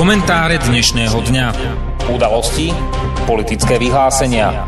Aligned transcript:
Komentáre 0.00 0.56
dnešného 0.56 1.12
dňa. 1.12 1.46
Udalosti, 2.08 2.72
politické 3.28 3.76
vyhlásenia. 3.76 4.64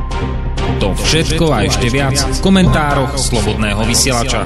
To 0.76 0.92
všetko 0.92 1.48
a 1.48 1.64
ešte 1.64 1.88
viac 1.88 2.20
v 2.20 2.38
komentároch 2.44 3.16
Slobodného 3.16 3.80
vysielača. 3.88 4.44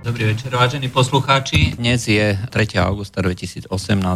Dobrý 0.00 0.32
večer, 0.32 0.48
vážení 0.48 0.88
poslucháči. 0.88 1.76
Dnes 1.76 2.08
je 2.08 2.40
3. 2.40 2.80
augusta 2.80 3.20
2018, 3.20 3.68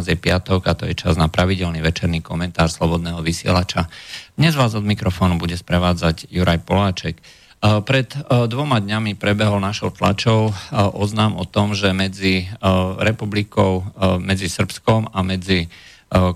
je 0.09 0.17
piatok 0.17 0.61
a 0.65 0.73
to 0.73 0.89
je 0.89 0.97
čas 0.97 1.13
na 1.13 1.29
pravidelný 1.29 1.77
večerný 1.77 2.25
komentár 2.25 2.73
Slobodného 2.73 3.21
vysielača. 3.21 3.85
Dnes 4.33 4.57
vás 4.57 4.73
od 4.73 4.81
mikrofónu 4.81 5.37
bude 5.37 5.53
sprevádzať 5.53 6.25
Juraj 6.33 6.65
Poláček. 6.65 7.21
Pred 7.61 8.25
dvoma 8.49 8.81
dňami 8.81 9.13
prebehol 9.21 9.61
našou 9.61 9.93
tlačou 9.93 10.49
oznám 10.73 11.37
o 11.37 11.45
tom, 11.45 11.77
že 11.77 11.93
medzi 11.93 12.49
republikou, 12.97 13.85
medzi 14.17 14.49
Srbskom 14.49 15.13
a 15.13 15.21
medzi 15.21 15.69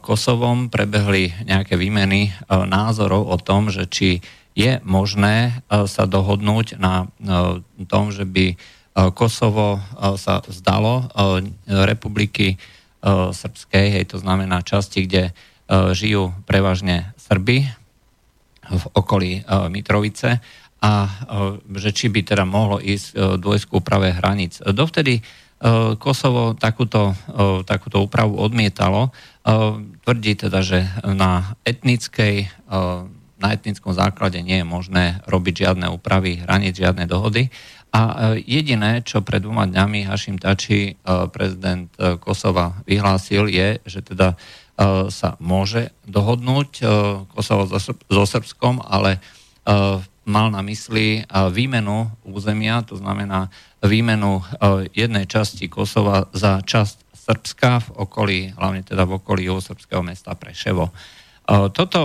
Kosovom 0.05 0.69
prebehli 0.69 1.33
nejaké 1.49 1.81
výmeny 1.81 2.29
názorov 2.45 3.25
o 3.25 3.37
tom, 3.41 3.73
že 3.73 3.89
či 3.89 4.21
je 4.53 4.77
možné 4.85 5.65
sa 5.89 6.05
dohodnúť 6.05 6.77
na 6.77 7.09
tom, 7.89 8.13
že 8.13 8.29
by 8.29 8.53
Kosovo 9.17 9.81
sa 10.21 10.45
zdalo 10.45 11.09
republiky 11.65 12.61
srbskej, 13.33 13.97
hej, 13.97 14.13
to 14.13 14.21
znamená 14.21 14.61
časti, 14.61 15.09
kde 15.09 15.33
žijú 15.97 16.37
prevažne 16.45 17.17
Srby 17.17 17.65
v 18.65 18.85
okolí 18.93 19.41
Mitrovice 19.73 20.37
a 20.85 20.91
e, 21.01 21.09
že 21.81 21.89
či 21.89 22.13
by 22.13 22.21
teda 22.21 22.45
mohlo 22.45 22.77
ísť 22.77 23.07
e, 23.09 23.41
dôjsť 23.41 23.65
k 23.65 23.75
úprave 23.75 24.13
hraníc. 24.13 24.61
Dovtedy 24.61 25.17
e, 25.17 25.21
Kosovo 25.97 26.53
takúto, 26.53 27.17
takúto 27.65 28.05
úpravu 28.05 28.37
odmietalo. 28.37 29.09
Tvrdí 30.05 30.33
teda, 30.37 30.61
že 30.61 30.85
na 31.05 31.57
etnickej 31.65 32.49
na 33.35 33.51
etnickom 33.51 33.91
základe 33.91 34.39
nie 34.39 34.63
je 34.63 34.67
možné 34.67 35.19
robiť 35.27 35.67
žiadne 35.67 35.91
úpravy 35.91 36.39
hraníc, 36.41 36.79
žiadne 36.79 37.03
dohody. 37.05 37.51
A 37.91 38.33
jediné, 38.39 39.03
čo 39.03 39.21
pred 39.21 39.43
dvoma 39.43 39.67
dňami 39.67 40.07
Hašim 40.07 40.39
Tači, 40.39 40.95
prezident 41.35 41.91
Kosova, 42.23 42.79
vyhlásil, 42.87 43.51
je, 43.51 43.83
že 43.83 44.01
teda 44.01 44.39
sa 45.11 45.29
môže 45.43 45.91
dohodnúť 46.07 46.81
Kosovo 47.35 47.67
so 47.69 48.23
Srbskom, 48.25 48.81
ale 48.81 49.19
v 49.67 50.07
mal 50.25 50.49
na 50.49 50.65
mysli 50.65 51.21
výmenu 51.29 52.09
územia, 52.25 52.81
to 52.81 52.97
znamená 52.97 53.53
výmenu 53.85 54.41
jednej 54.97 55.29
časti 55.29 55.69
Kosova 55.69 56.25
za 56.33 56.65
časť 56.65 57.05
Srbska 57.13 57.71
v 57.81 57.89
okolí, 58.05 58.39
hlavne 58.53 58.85
teda 58.85 59.05
v 59.05 59.17
okolí 59.17 59.49
srbského 59.49 60.05
mesta 60.05 60.37
Preševo. 60.37 60.93
Toto 61.73 62.01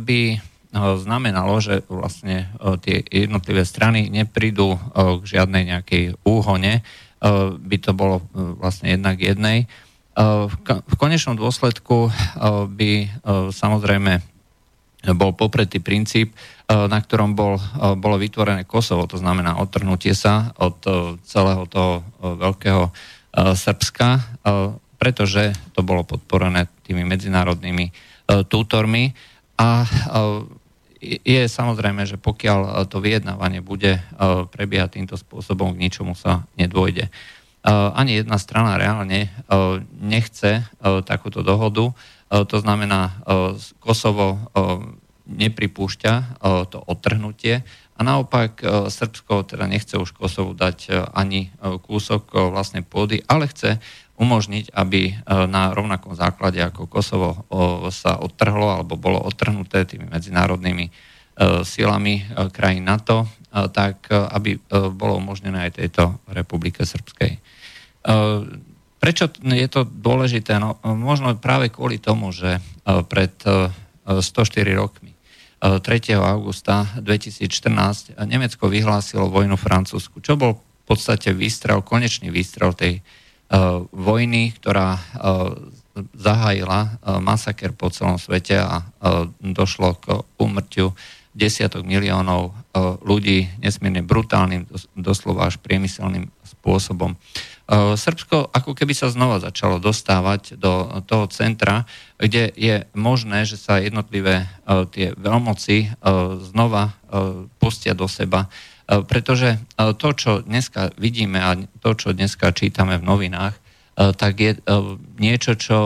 by 0.00 0.40
znamenalo, 0.76 1.60
že 1.60 1.84
vlastne 1.88 2.48
tie 2.80 3.04
jednotlivé 3.04 3.68
strany 3.68 4.08
neprídu 4.08 4.80
k 4.96 5.22
žiadnej 5.24 5.68
nejakej 5.76 6.16
úhone, 6.24 6.80
by 7.56 7.76
to 7.80 7.92
bolo 7.92 8.24
vlastne 8.32 8.96
jednak 8.96 9.20
jednej. 9.20 9.68
V 10.72 10.94
konečnom 10.96 11.36
dôsledku 11.36 12.08
by 12.72 12.92
samozrejme 13.52 14.24
bol 15.10 15.34
popretý 15.34 15.82
princíp, 15.82 16.30
e, 16.30 16.36
na 16.86 17.02
ktorom 17.02 17.34
bol, 17.34 17.58
e, 17.58 17.62
bolo 17.98 18.14
vytvorené 18.22 18.62
Kosovo, 18.62 19.10
to 19.10 19.18
znamená 19.18 19.58
odtrhnutie 19.58 20.14
sa 20.14 20.54
od 20.62 20.78
e, 20.86 20.90
celého 21.26 21.66
toho 21.66 22.06
veľkého 22.22 22.94
Srbska, 23.32 24.08
pretože 25.00 25.56
to 25.72 25.80
bolo 25.80 26.04
podporené 26.04 26.68
tými 26.84 27.00
medzinárodnými 27.00 27.88
tútormi 28.52 29.16
a 29.56 29.88
je 31.00 31.42
samozrejme, 31.48 32.04
že 32.04 32.20
pokiaľ 32.20 32.84
to 32.92 33.00
vyjednávanie 33.00 33.64
bude 33.64 34.04
prebiehať 34.52 35.00
týmto 35.00 35.16
spôsobom, 35.16 35.72
k 35.72 35.88
ničomu 35.88 36.12
sa 36.12 36.44
nedôjde. 36.60 37.08
Ani 37.64 38.20
jedna 38.20 38.36
strana 38.36 38.76
reálne 38.76 39.32
nechce 39.96 40.68
takúto 41.08 41.40
dohodu, 41.40 41.96
to 42.28 42.56
znamená, 42.60 43.16
Kosovo 43.80 44.44
nepripúšťa 45.26 46.42
to 46.70 46.78
odtrhnutie 46.82 47.62
a 47.94 48.00
naopak 48.02 48.58
Srbsko 48.90 49.46
teda 49.46 49.70
nechce 49.70 49.94
už 49.94 50.16
Kosovu 50.16 50.56
dať 50.56 51.10
ani 51.14 51.54
kúsok 51.60 52.50
vlastnej 52.50 52.82
pôdy, 52.82 53.22
ale 53.30 53.46
chce 53.46 53.78
umožniť, 54.18 54.74
aby 54.74 55.22
na 55.46 55.70
rovnakom 55.70 56.14
základe 56.18 56.58
ako 56.58 56.90
Kosovo 56.90 57.46
sa 57.94 58.18
odtrhlo 58.18 58.74
alebo 58.74 58.98
bolo 58.98 59.22
odtrhnuté 59.22 59.86
tými 59.86 60.10
medzinárodnými 60.10 60.90
silami 61.62 62.26
krajín 62.50 62.90
NATO, 62.90 63.30
tak 63.52 64.10
aby 64.10 64.58
bolo 64.92 65.22
umožnené 65.22 65.70
aj 65.70 65.78
tejto 65.78 66.18
republike 66.32 66.82
srbskej. 66.82 67.38
Prečo 69.02 69.26
je 69.34 69.66
to 69.66 69.82
dôležité? 69.82 70.62
No, 70.62 70.78
možno 70.86 71.34
práve 71.34 71.74
kvôli 71.74 71.98
tomu, 71.98 72.30
že 72.30 72.62
e, 72.86 73.02
pred 73.02 73.34
104 73.42 74.22
e, 74.62 74.78
rokmi, 74.78 75.11
3. 75.62 75.78
E, 76.10 76.18
augusta 76.18 76.90
2014, 76.98 78.18
Nemecko 78.26 78.66
vyhlásilo 78.66 79.30
vojnu 79.30 79.54
Francúzsku, 79.54 80.18
čo 80.18 80.34
bol 80.34 80.58
v 80.58 80.84
podstate 80.84 81.30
výstrel, 81.30 81.86
konečný 81.86 82.34
výstrel 82.34 82.74
tej 82.74 82.98
vojny, 83.92 84.56
ktorá 84.56 84.96
zahájila 86.16 86.96
masaker 87.20 87.76
po 87.76 87.92
celom 87.92 88.16
svete 88.16 88.56
a 88.56 88.80
došlo 89.44 90.00
k 90.00 90.24
úmrtiu 90.40 90.96
desiatok 91.36 91.84
miliónov 91.84 92.56
ľudí 93.04 93.48
nesmierne 93.60 94.00
brutálnym, 94.00 94.68
doslova 94.96 95.52
až 95.52 95.60
priemyselným 95.60 96.32
spôsobom. 96.44 97.16
Eh, 97.72 97.96
Srbsko 97.96 98.52
ako 98.52 98.76
keby 98.76 98.92
sa 98.92 99.08
znova 99.08 99.40
začalo 99.40 99.80
dostávať 99.80 100.60
do 100.60 100.92
toho 101.08 101.24
centra, 101.32 101.88
kde 102.20 102.52
je 102.52 102.84
možné, 102.92 103.48
že 103.48 103.56
sa 103.56 103.80
jednotlivé 103.80 104.44
eh, 104.44 104.84
tie 104.92 105.16
veľmoci 105.16 105.76
eh, 105.80 105.92
znova 106.52 106.92
pustia 107.60 107.92
do 107.92 108.08
seba, 108.08 108.48
pretože 108.88 109.60
to, 109.76 110.08
čo 110.16 110.40
dneska 110.40 110.96
vidíme 110.96 111.36
a 111.44 111.60
to, 111.84 111.92
čo 111.92 112.16
dneska 112.16 112.56
čítame 112.56 112.96
v 112.96 113.04
novinách, 113.04 113.52
tak 114.16 114.40
je 114.40 114.56
niečo, 115.20 115.52
čo 115.60 115.76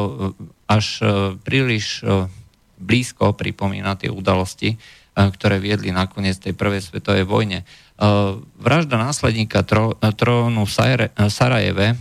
až 0.71 1.03
príliš 1.43 2.07
blízko 2.79 3.35
pripomína 3.35 3.99
tie 3.99 4.07
udalosti, 4.07 4.79
ktoré 5.19 5.59
viedli 5.59 5.91
nakoniec 5.91 6.39
tej 6.39 6.55
prvej 6.55 6.79
svetovej 6.79 7.27
vojne. 7.27 7.67
Eh, 7.97 8.33
vražda 8.61 9.01
následníka 9.01 9.65
trónu 10.12 10.69
v 10.69 10.73
Sarajeve 11.33 11.97
eh, 11.97 11.99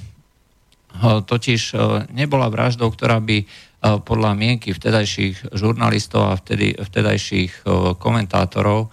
totiž 1.24 1.62
eh, 1.72 1.80
nebola 2.12 2.52
vraždou, 2.52 2.92
ktorá 2.92 3.24
by 3.24 3.48
podľa 3.86 4.34
mienky 4.34 4.74
vtedajších 4.74 5.54
žurnalistov 5.54 6.34
a 6.34 6.34
vtedy, 6.42 6.74
vtedajších 6.74 7.70
komentátorov 8.02 8.90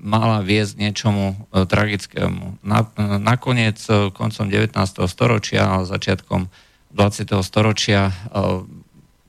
mala 0.00 0.40
viesť 0.40 0.80
niečomu 0.80 1.36
tragickému. 1.52 2.64
Nakoniec 3.20 3.76
koncom 4.16 4.46
19. 4.48 4.72
storočia 5.12 5.76
a 5.76 5.84
začiatkom 5.84 6.48
20. 6.96 7.36
storočia 7.44 8.08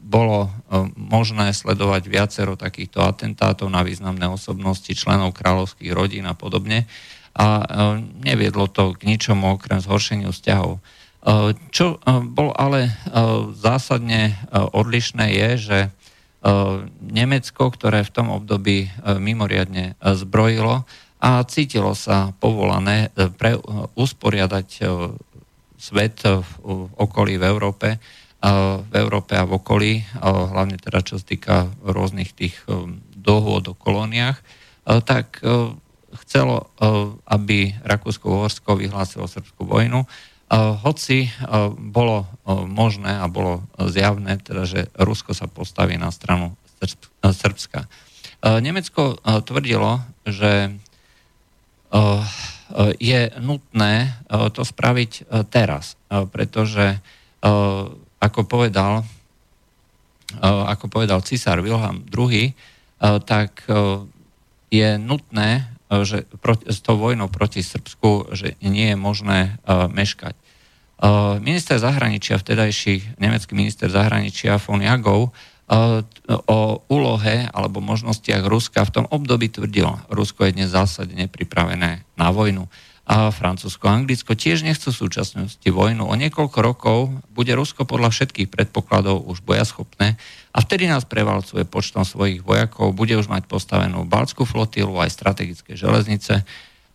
bolo 0.10 0.50
možné 0.98 1.54
sledovať 1.54 2.10
viacero 2.10 2.58
takýchto 2.58 3.06
atentátov 3.06 3.70
na 3.70 3.86
významné 3.86 4.26
osobnosti 4.26 4.90
členov 4.98 5.38
kráľovských 5.38 5.94
rodín 5.94 6.26
a 6.26 6.34
podobne 6.34 6.90
a 7.38 7.62
neviedlo 8.26 8.66
to 8.66 8.98
k 8.98 9.06
ničomu 9.06 9.54
okrem 9.54 9.78
zhoršeniu 9.78 10.34
vzťahov. 10.34 10.82
Čo 11.70 12.02
bol 12.26 12.50
ale 12.58 12.90
zásadne 13.54 14.34
odlišné 14.50 15.26
je, 15.30 15.50
že 15.62 15.80
Nemecko, 17.06 17.70
ktoré 17.70 18.02
v 18.02 18.14
tom 18.16 18.34
období 18.34 18.90
mimoriadne 19.06 19.94
zbrojilo 20.02 20.90
a 21.20 21.44
cítilo 21.46 21.94
sa 21.94 22.32
povolané 22.40 23.14
pre 23.38 23.60
usporiadať 23.94 24.68
svet 25.76 26.18
v 26.24 26.50
okolí 26.96 27.36
v 27.38 27.46
Európe, 27.46 27.88
v 28.40 28.94
Európe 28.96 29.36
a 29.36 29.44
v 29.44 29.60
okolí, 29.60 29.94
hlavne 30.24 30.80
teda 30.80 31.04
čo 31.04 31.20
sa 31.20 31.26
týka 31.28 31.56
rôznych 31.84 32.32
tých 32.32 32.56
dohôd 33.12 33.68
o 33.68 33.76
kolóniách, 33.76 34.40
tak 35.04 35.44
chcelo, 36.24 36.72
aby 37.28 37.76
Rakúsko-Uhorsko 37.84 38.80
vyhlásilo 38.80 39.28
srbskú 39.28 39.68
vojnu, 39.68 40.08
hoci 40.82 41.30
bolo 41.78 42.26
možné 42.66 43.22
a 43.22 43.30
bolo 43.30 43.68
zjavné, 43.78 44.42
teda, 44.42 44.66
že 44.66 44.90
Rusko 44.98 45.38
sa 45.38 45.46
postaví 45.46 46.00
na 46.00 46.10
stranu 46.10 46.58
Srbska. 47.22 47.86
Nemecko 48.42 49.20
tvrdilo, 49.44 50.02
že 50.26 50.74
je 52.98 53.22
nutné 53.38 54.16
to 54.30 54.62
spraviť 54.66 55.28
teraz, 55.54 56.00
pretože 56.34 56.98
ako 58.20 58.44
povedal, 58.46 59.08
ako 60.44 60.86
povedal 60.92 61.24
cisár 61.26 61.64
Wilhelm 61.64 62.06
II, 62.12 62.54
tak 63.24 63.64
je 64.70 64.90
nutné, 65.00 65.66
že 65.90 66.30
s 66.70 66.80
tou 66.86 67.02
vojnou 67.02 67.32
proti 67.34 67.66
Srbsku, 67.66 68.38
že 68.38 68.54
nie 68.62 68.94
je 68.94 68.98
možné 69.00 69.58
meškať. 69.68 70.38
Minister 71.40 71.80
zahraničia, 71.80 72.38
vtedajší 72.38 73.18
nemecký 73.18 73.56
minister 73.56 73.90
zahraničia 73.90 74.60
von 74.62 74.84
Jagov 74.84 75.32
o 76.46 76.60
úlohe 76.92 77.48
alebo 77.50 77.80
možnostiach 77.80 78.44
Ruska 78.46 78.84
v 78.86 78.94
tom 79.00 79.06
období 79.08 79.48
tvrdil, 79.50 79.86
Rusko 80.12 80.46
je 80.50 80.60
dnes 80.60 80.70
zásadne 80.70 81.26
pripravené 81.32 82.06
na 82.20 82.28
vojnu 82.30 82.68
a 83.10 83.34
Francúzsko 83.34 83.90
a 83.90 83.98
Anglicko 83.98 84.38
tiež 84.38 84.62
nechcú 84.62 84.94
v 84.94 85.02
súčasnosti 85.02 85.66
vojnu. 85.66 86.06
O 86.06 86.14
niekoľko 86.14 86.60
rokov 86.62 87.10
bude 87.34 87.50
Rusko 87.58 87.90
podľa 87.90 88.14
všetkých 88.14 88.54
predpokladov 88.54 89.26
už 89.26 89.42
bojaschopné 89.42 90.14
a 90.54 90.58
vtedy 90.62 90.86
nás 90.86 91.10
prevalcuje 91.10 91.66
počtom 91.66 92.06
svojich 92.06 92.46
vojakov, 92.46 92.94
bude 92.94 93.18
už 93.18 93.26
mať 93.26 93.50
postavenú 93.50 94.06
Balckú 94.06 94.46
flotilu 94.46 94.94
aj 95.02 95.10
strategické 95.10 95.74
železnice 95.74 96.46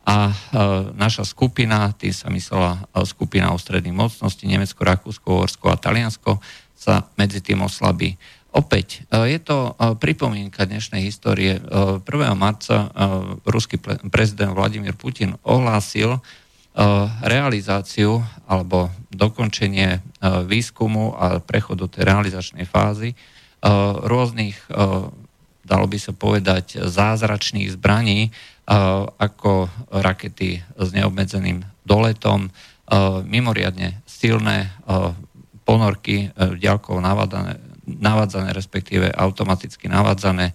a 0.06 0.30
e, 0.30 0.34
naša 0.94 1.26
skupina, 1.26 1.90
tým 1.98 2.14
sa 2.14 2.30
myslela 2.30 2.86
e, 2.94 3.02
skupina 3.08 3.50
ústredných 3.50 3.96
mocností, 3.98 4.46
Nemecko, 4.46 4.86
Rakúsko, 4.86 5.42
Horsko 5.42 5.66
a 5.72 5.80
Taliansko, 5.80 6.38
sa 6.78 7.08
medzi 7.18 7.40
tým 7.40 7.64
oslabí. 7.64 8.14
Opäť, 8.54 9.02
e, 9.10 9.34
je 9.34 9.40
to 9.42 9.74
e, 9.74 9.98
pripomienka 9.98 10.62
dnešnej 10.62 11.02
histórie. 11.02 11.58
1. 11.58 12.06
E, 12.06 12.26
marca 12.38 12.94
ruský 13.42 13.82
prezident 14.14 14.54
Vladimír 14.54 14.94
Putin 14.94 15.34
ohlásil 15.42 16.22
realizáciu 17.22 18.18
alebo 18.50 18.90
dokončenie 19.14 20.02
výskumu 20.42 21.14
a 21.14 21.38
prechodu 21.38 21.86
tej 21.86 22.02
realizačnej 22.02 22.66
fázy 22.66 23.14
rôznych, 24.02 24.58
dalo 25.62 25.86
by 25.86 25.98
sa 26.02 26.10
povedať, 26.10 26.82
zázračných 26.82 27.78
zbraní, 27.78 28.34
ako 29.22 29.70
rakety 29.94 30.66
s 30.74 30.88
neobmedzeným 30.90 31.62
doletom, 31.86 32.50
mimoriadne 33.22 34.02
silné 34.02 34.74
ponorky 35.62 36.34
ďalkov 36.58 36.98
navádané 36.98 37.54
navádzané, 37.86 38.52
respektíve 38.52 39.12
automaticky 39.12 39.88
navádzané 39.88 40.50
e, 40.50 40.54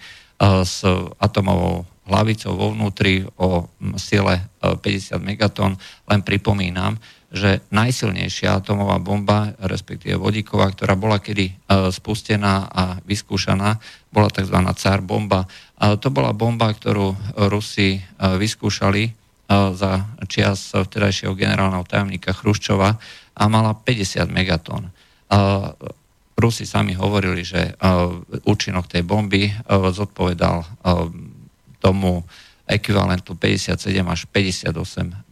s 0.65 0.81
atomovou 1.21 1.85
hlavicou 2.09 2.57
vo 2.57 2.73
vnútri 2.73 3.21
o 3.37 3.69
sile 4.01 4.49
50 4.61 4.81
e, 4.81 5.17
megatón. 5.21 5.77
Len 6.09 6.21
pripomínam, 6.25 6.97
že 7.29 7.61
najsilnejšia 7.69 8.57
atomová 8.57 8.97
bomba, 8.97 9.53
respektíve 9.61 10.17
vodíková, 10.17 10.73
ktorá 10.73 10.97
bola 10.97 11.21
kedy 11.21 11.45
e, 11.45 11.53
spustená 11.93 12.65
a 12.65 12.97
vyskúšaná, 13.05 13.77
bola 14.09 14.33
tzv. 14.33 14.57
car 14.73 15.05
bomba. 15.05 15.45
To 15.79 16.09
bola 16.11 16.33
bomba, 16.33 16.73
ktorú 16.73 17.13
Rusi 17.47 18.03
vyskúšali 18.19 19.15
za 19.49 19.91
čias 20.27 20.75
vtedajšieho 20.75 21.37
generálneho 21.37 21.87
tajomníka 21.87 22.35
Chruščova 22.35 22.89
a 23.39 23.43
mala 23.47 23.71
50 23.73 24.27
megatón. 24.27 24.91
Rusi 26.39 26.63
sami 26.63 26.95
hovorili, 26.95 27.43
že 27.43 27.75
uh, 27.75 28.15
účinok 28.47 28.87
tej 28.87 29.03
bomby 29.03 29.51
uh, 29.51 29.91
zodpovedal 29.91 30.63
uh, 30.63 31.11
tomu 31.83 32.23
ekvivalentu 32.69 33.33
57 33.33 33.75
až 34.05 34.29
58 34.29 34.71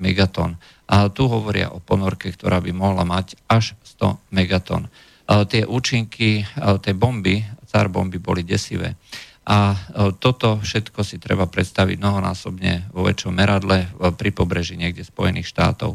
megatón. 0.01 0.57
A 0.89 1.07
tu 1.07 1.30
hovoria 1.30 1.69
o 1.69 1.77
ponorke, 1.77 2.33
ktorá 2.33 2.57
by 2.59 2.74
mohla 2.74 3.06
mať 3.06 3.38
až 3.45 3.77
100 4.01 4.18
megatón. 4.33 4.89
Tie 5.27 5.62
účinky 5.68 6.50
tej 6.81 6.95
bomby, 6.98 7.45
car 7.69 7.94
bomby, 7.94 8.18
boli 8.18 8.42
desivé. 8.42 8.98
A 9.45 9.77
toto 10.18 10.57
všetko 10.65 11.06
si 11.06 11.21
treba 11.21 11.45
predstaviť 11.45 12.01
mnohonásobne 12.01 12.89
vo 12.89 13.06
väčšom 13.06 13.38
meradle 13.38 13.86
pri 14.18 14.33
pobreží 14.33 14.74
niekde 14.74 15.06
Spojených 15.06 15.51
štátov. 15.51 15.94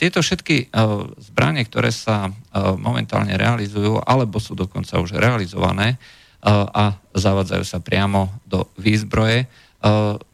Tieto 0.00 0.24
všetky 0.24 0.72
zbranie, 1.20 1.62
ktoré 1.68 1.92
sa 1.92 2.32
momentálne 2.80 3.36
realizujú, 3.36 4.00
alebo 4.00 4.40
sú 4.40 4.56
dokonca 4.56 4.96
už 4.96 5.20
realizované 5.20 6.00
a 6.48 6.96
zavadzajú 7.12 7.62
sa 7.62 7.78
priamo 7.78 8.32
do 8.48 8.66
výzbroje, 8.80 9.46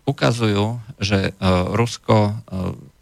ukazujú, 0.06 0.79
že 1.03 1.35
Rusko 1.75 2.41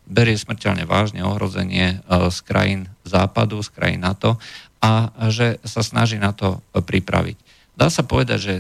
berie 0.07 0.39
smrteľne 0.39 0.89
vážne 0.89 1.21
ohrozenie 1.23 2.01
z 2.09 2.39
krajín 2.47 2.89
západu, 3.05 3.61
z 3.61 3.69
krajín 3.77 4.03
NATO 4.03 4.41
a 4.81 5.13
že 5.29 5.61
sa 5.69 5.85
snaží 5.85 6.17
na 6.17 6.33
to 6.33 6.65
pripraviť. 6.73 7.37
Dá 7.77 7.93
sa 7.93 8.09
povedať, 8.09 8.39
že 8.41 8.55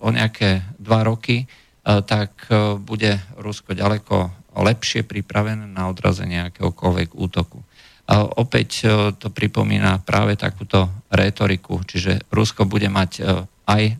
o 0.00 0.08
nejaké 0.08 0.64
dva 0.80 1.04
roky 1.04 1.44
tak 1.84 2.48
bude 2.82 3.20
Rusko 3.36 3.76
ďaleko 3.76 4.41
lepšie 4.56 5.06
pripravené 5.06 5.64
na 5.64 5.88
odrazenie 5.88 6.52
akéhokoľvek 6.52 7.16
útoku. 7.16 7.64
A 8.10 8.26
opäť 8.26 8.82
e, 8.82 8.86
to 9.14 9.30
pripomína 9.30 10.02
práve 10.02 10.34
takúto 10.34 10.90
rétoriku, 11.08 11.80
čiže 11.86 12.26
Rusko 12.34 12.66
bude 12.66 12.90
mať 12.90 13.10
e, 13.18 13.22
aj 13.70 13.82
e, 13.88 13.94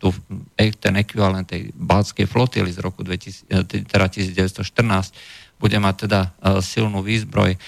tu, 0.00 0.08
ten 0.56 0.94
ekvivalent 0.96 1.44
tej 1.44 1.70
balckej 1.76 2.24
flotily 2.24 2.70
z 2.72 2.80
roku 2.80 3.04
2000, 3.04 3.68
teda 3.68 4.06
1914, 4.08 5.14
bude 5.58 5.74
mať 5.82 6.06
teda 6.06 6.20
silnú 6.62 7.02
výzbroj, 7.02 7.58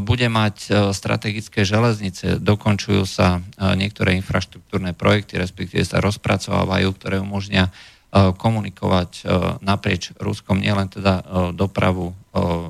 bude 0.00 0.28
mať 0.32 0.72
strategické 0.96 1.60
železnice, 1.60 2.40
dokončujú 2.40 3.04
sa 3.04 3.44
niektoré 3.76 4.16
infraštruktúrne 4.16 4.96
projekty, 4.96 5.36
respektíve 5.36 5.84
sa 5.84 6.00
rozpracovávajú, 6.00 6.88
ktoré 6.96 7.20
umožnia 7.20 7.68
komunikovať 8.14 9.10
e, 9.18 9.22
naprieč 9.66 10.14
Ruskom 10.22 10.62
nielen 10.62 10.86
teda 10.86 11.14
e, 11.18 11.22
dopravu, 11.50 12.14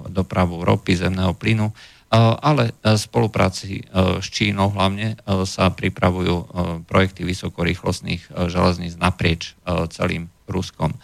dopravu 0.09 0.65
ropy, 0.65 0.97
zemného 0.97 1.33
plynu, 1.37 1.73
ale 2.15 2.77
v 2.85 3.01
spolupráci 3.01 3.81
s 4.21 4.27
Čínou 4.29 4.71
hlavne 4.71 5.19
sa 5.49 5.73
pripravujú 5.73 6.53
projekty 6.85 7.25
vysokorýchlostných 7.25 8.29
železníc 8.53 8.95
naprieč 9.01 9.57
celým 9.89 10.29
Ruskom. 10.45 10.95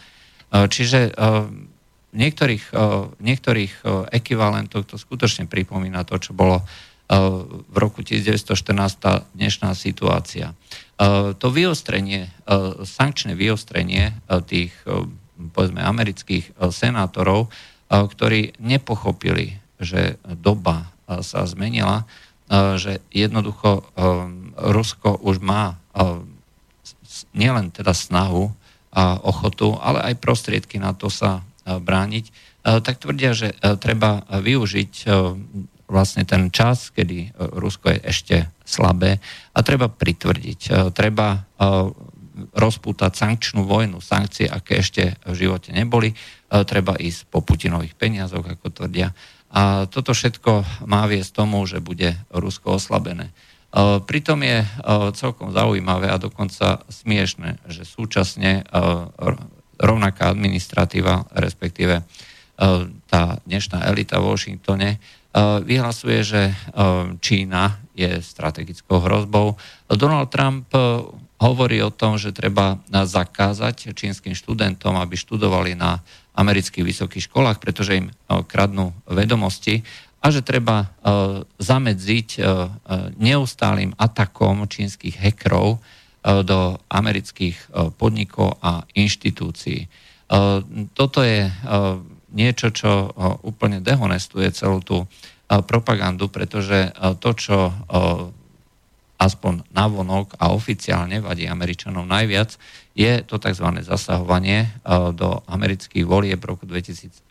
Čiže 0.52 1.16
v 2.12 2.14
niektorých, 2.14 2.64
niektorých 3.16 3.72
ekvivalentoch 4.12 4.86
to 4.86 5.00
skutočne 5.00 5.48
pripomína 5.48 6.04
to, 6.04 6.20
čo 6.20 6.36
bolo 6.36 6.62
v 7.10 7.76
roku 7.80 8.06
1914 8.06 9.02
tá 9.02 9.26
dnešná 9.34 9.74
situácia. 9.74 10.54
E, 11.00 11.32
to 11.40 11.48
vyostrenie, 11.48 12.28
e, 12.28 12.30
sankčné 12.84 13.32
vyostrenie 13.32 14.12
e, 14.12 14.14
tých 14.44 14.72
povedzme 15.40 15.80
amerických 15.80 16.52
senátorov, 16.68 17.48
ktorí 17.88 18.60
nepochopili, 18.60 19.56
že 19.80 20.20
doba 20.28 20.92
sa 21.08 21.48
zmenila, 21.48 22.04
že 22.76 23.00
jednoducho 23.08 23.88
Rusko 24.52 25.16
už 25.24 25.40
má 25.40 25.80
nielen 27.32 27.72
teda 27.72 27.96
snahu 27.96 28.52
a 28.92 29.16
ochotu, 29.24 29.80
ale 29.80 30.12
aj 30.12 30.20
prostriedky 30.20 30.76
na 30.76 30.92
to 30.92 31.08
sa 31.08 31.40
brániť, 31.64 32.24
tak 32.84 33.00
tvrdia, 33.00 33.32
že 33.32 33.56
treba 33.80 34.28
využiť 34.28 35.08
vlastne 35.90 36.22
ten 36.22 36.54
čas, 36.54 36.94
kedy 36.94 37.18
e, 37.18 37.28
Rusko 37.36 37.90
je 37.90 37.98
ešte 38.06 38.36
slabé 38.62 39.18
a 39.50 39.58
treba 39.66 39.90
pritvrdiť, 39.90 40.60
e, 40.70 40.70
treba 40.94 41.34
e, 41.34 41.38
rozpútať 42.54 43.12
sankčnú 43.12 43.66
vojnu, 43.66 43.98
sankcie, 44.00 44.46
aké 44.48 44.80
ešte 44.80 45.18
v 45.28 45.34
živote 45.36 45.76
neboli, 45.76 46.16
treba 46.48 46.96
ísť 46.96 47.28
po 47.28 47.44
Putinových 47.44 47.92
peniazoch, 48.00 48.40
ako 48.40 48.72
tvrdia. 48.72 49.12
A 49.52 49.84
toto 49.84 50.16
všetko 50.16 50.64
má 50.88 51.04
viesť 51.04 51.36
tomu, 51.36 51.60
že 51.68 51.84
bude 51.84 52.16
Rusko 52.32 52.80
oslabené. 52.80 53.28
Pritom 54.08 54.40
je 54.40 54.64
celkom 55.20 55.52
zaujímavé 55.52 56.08
a 56.08 56.16
dokonca 56.16 56.80
smiešne, 56.88 57.60
že 57.68 57.84
súčasne 57.84 58.64
rovnaká 59.76 60.32
administratíva, 60.32 61.28
respektíve 61.36 62.00
tá 63.04 63.22
dnešná 63.44 63.84
elita 63.84 64.16
v 64.16 64.32
Washingtone 64.32 64.90
vyhlasuje, 65.38 66.18
že 66.26 66.42
eh, 66.50 66.54
Čína 67.22 67.78
je 67.94 68.18
strategickou 68.18 68.98
hrozbou. 68.98 69.54
Donald 69.86 70.30
Trump 70.34 70.66
eh, 70.74 70.80
hovorí 71.40 71.80
o 71.80 71.94
tom, 71.94 72.20
že 72.20 72.36
treba 72.36 72.76
zakázať 72.90 73.96
čínskym 73.96 74.36
študentom, 74.36 74.92
aby 75.00 75.16
študovali 75.16 75.72
na 75.72 76.04
amerických 76.36 76.84
vysokých 76.84 77.32
školách, 77.32 77.56
pretože 77.64 77.96
im 77.96 78.12
kradnú 78.28 78.92
vedomosti 79.08 79.80
a 80.20 80.28
že 80.28 80.44
treba 80.44 80.92
zamedziť 81.56 82.44
neustálým 83.16 83.96
atakom 83.96 84.68
čínskych 84.68 85.16
hekrov 85.16 85.80
do 86.20 86.76
amerických 86.92 87.56
podnikov 87.96 88.60
a 88.60 88.84
inštitúcií. 88.92 89.88
Toto 90.92 91.24
je 91.24 91.48
niečo, 92.30 92.70
čo 92.70 93.10
úplne 93.42 93.82
dehonestuje 93.82 94.50
celú 94.54 94.80
tú 94.80 94.96
propagandu, 95.50 96.30
pretože 96.30 96.94
to, 97.18 97.30
čo 97.34 97.56
aspoň 99.20 99.68
navonok 99.76 100.40
a 100.40 100.56
oficiálne 100.56 101.20
vadí 101.20 101.44
Američanom 101.44 102.08
najviac, 102.08 102.56
je 102.96 103.20
to 103.22 103.36
tzv. 103.36 103.68
zasahovanie 103.84 104.80
do 105.12 105.44
amerických 105.44 106.08
volieb 106.08 106.40
roku 106.40 106.64
2016, 106.64 107.28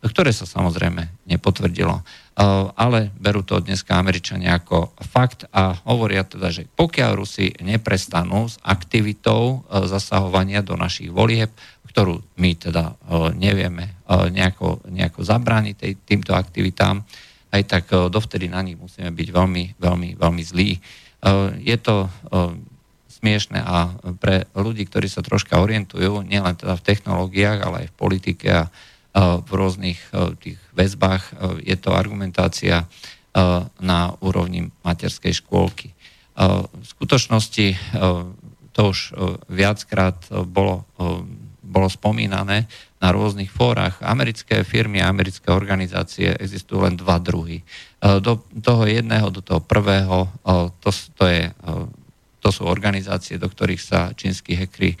ktoré 0.00 0.32
sa 0.32 0.48
samozrejme 0.48 1.28
nepotvrdilo. 1.28 2.00
Ale 2.74 3.12
berú 3.20 3.44
to 3.44 3.60
dneska 3.60 4.00
Američania 4.00 4.56
ako 4.56 4.96
fakt 5.04 5.44
a 5.52 5.76
hovoria 5.84 6.24
teda, 6.24 6.48
že 6.48 6.64
pokiaľ 6.64 7.10
Rusi 7.20 7.52
neprestanú 7.60 8.48
s 8.48 8.56
aktivitou 8.64 9.68
zasahovania 9.68 10.64
do 10.64 10.74
našich 10.74 11.12
volieb, 11.12 11.52
ktorú 11.88 12.20
my 12.40 12.50
teda 12.56 12.96
nevieme 13.36 13.96
nejako, 14.08 14.88
nejako 14.88 15.20
zabrániť 15.24 16.00
týmto 16.04 16.32
aktivitám, 16.32 17.04
aj 17.52 17.62
tak 17.64 17.84
e, 17.92 18.08
dovtedy 18.12 18.48
na 18.48 18.60
nich 18.60 18.76
musíme 18.76 19.08
byť 19.12 19.28
veľmi, 19.32 19.64
veľmi, 19.80 20.08
veľmi 20.20 20.42
zlí. 20.44 20.76
E, 20.76 20.80
je 21.64 21.76
to 21.80 22.06
e, 22.06 22.08
smiešne 23.08 23.58
a 23.58 23.98
pre 24.22 24.46
ľudí, 24.54 24.86
ktorí 24.86 25.10
sa 25.10 25.24
troška 25.24 25.58
orientujú, 25.58 26.22
nielen 26.22 26.54
teda 26.54 26.78
v 26.78 26.86
technológiách, 26.86 27.58
ale 27.64 27.76
aj 27.84 27.88
v 27.90 27.98
politike 27.98 28.48
a 28.54 28.64
v 29.18 29.50
rôznych 29.50 29.98
tých 30.38 30.62
väzbách, 30.78 31.34
je 31.66 31.74
to 31.74 31.90
argumentácia 31.90 32.86
na 33.82 34.00
úrovni 34.22 34.70
materskej 34.86 35.42
škôlky. 35.42 35.90
V 36.38 36.86
skutočnosti 36.86 37.74
to 38.70 38.80
už 38.94 39.18
viackrát 39.50 40.22
bolo, 40.46 40.86
bolo 41.66 41.88
spomínané, 41.90 42.70
na 42.98 43.14
rôznych 43.14 43.50
fórach. 43.50 44.02
Americké 44.02 44.66
firmy 44.66 44.98
a 44.98 45.10
americké 45.10 45.54
organizácie 45.54 46.34
existujú 46.34 46.82
len 46.82 46.98
dva 46.98 47.22
druhy. 47.22 47.62
E, 47.62 47.64
do 48.18 48.42
toho 48.58 48.90
jedného, 48.90 49.30
do 49.30 49.38
toho 49.38 49.62
prvého, 49.62 50.26
e, 50.26 50.30
to, 50.82 50.90
to, 51.14 51.24
je, 51.30 51.42
e, 51.46 51.52
to 52.42 52.48
sú 52.50 52.66
organizácie, 52.66 53.38
do 53.38 53.46
ktorých 53.46 53.82
sa 53.82 54.00
čínsky 54.14 54.58
hekry 54.58 54.98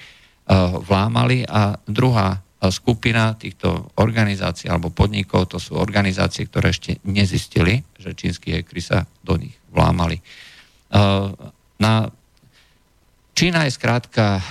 vlámali 0.88 1.44
a 1.44 1.76
druhá 1.84 2.40
skupina 2.72 3.36
týchto 3.36 3.92
organizácií 4.00 4.72
alebo 4.72 4.88
podnikov, 4.88 5.44
to 5.52 5.60
sú 5.60 5.76
organizácie, 5.76 6.48
ktoré 6.48 6.72
ešte 6.72 7.04
nezistili, 7.04 7.84
že 8.00 8.16
čínsky 8.16 8.56
hekry 8.56 8.80
sa 8.80 9.04
do 9.20 9.36
nich 9.36 9.52
vlámali. 9.68 10.24
Na 11.76 12.08
Čína 13.36 13.68
je 13.68 13.76
skrátka 13.76 14.42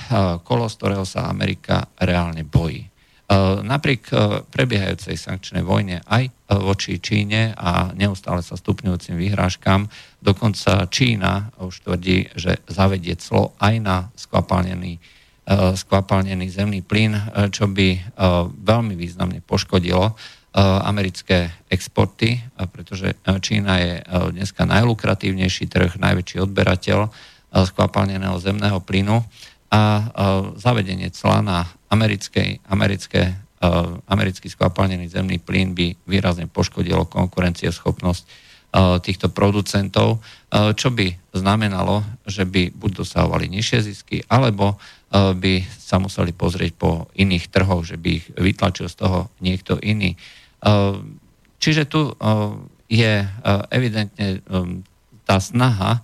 kolos, 0.48 0.78
ktorého 0.80 1.04
sa 1.04 1.28
Amerika 1.28 1.90
reálne 2.00 2.46
bojí. 2.48 2.88
Eh, 3.28 3.60
napriek 3.60 4.08
eh, 4.08 4.40
prebiehajúcej 4.48 5.20
sankčnej 5.20 5.60
vojne 5.60 6.00
aj 6.08 6.32
eh, 6.32 6.32
voči 6.64 6.96
Číne 7.04 7.52
a 7.60 7.92
neustále 7.92 8.40
sa 8.40 8.56
stupňujúcim 8.56 9.20
vyhrážkam, 9.20 9.92
dokonca 10.24 10.88
Čína 10.88 11.52
už 11.60 11.84
tvrdí, 11.84 12.32
že 12.40 12.64
zavedie 12.72 13.20
clo 13.20 13.52
aj 13.60 13.76
na 13.84 13.98
skvapalnený, 14.16 15.00
skvapalnený 15.76 16.48
zemný 16.52 16.84
plyn, 16.84 17.16
čo 17.56 17.72
by 17.72 18.16
veľmi 18.52 19.00
významne 19.00 19.40
poškodilo 19.40 20.12
americké 20.84 21.56
exporty, 21.72 22.44
pretože 22.76 23.16
Čína 23.24 23.74
je 23.80 23.94
dneska 24.36 24.68
najlukratívnejší 24.68 25.72
trh, 25.72 25.96
najväčší 25.96 26.44
odberateľ 26.44 27.08
skvapalneného 27.64 28.36
zemného 28.44 28.84
plynu 28.84 29.24
a 29.72 30.12
zavedenie 30.60 31.16
cla 31.16 31.40
na 31.40 31.64
americkej, 31.90 32.62
americké, 32.68 33.36
americký 34.06 34.48
skvapalnený 34.52 35.10
zemný 35.10 35.42
plyn 35.42 35.74
by 35.74 35.98
výrazne 36.06 36.46
poškodilo 36.46 37.10
konkurencieschopnosť 37.10 38.46
týchto 39.02 39.32
producentov, 39.32 40.20
čo 40.52 40.92
by 40.92 41.08
znamenalo, 41.32 42.04
že 42.28 42.44
by 42.44 42.76
buď 42.76 42.92
dosahovali 43.02 43.48
nižšie 43.50 43.80
zisky, 43.82 44.22
alebo 44.28 44.76
by 45.16 45.64
sa 45.64 45.98
museli 46.04 46.36
pozrieť 46.36 46.76
po 46.76 47.08
iných 47.16 47.48
trhoch, 47.48 47.88
že 47.88 47.96
by 47.96 48.10
ich 48.20 48.28
vytlačil 48.36 48.92
z 48.92 48.96
toho 49.00 49.32
niekto 49.40 49.80
iný. 49.80 50.20
Čiže 51.58 51.84
tu 51.88 52.12
je 52.92 53.14
evidentne 53.72 54.44
tá 55.28 55.44
snaha 55.44 56.00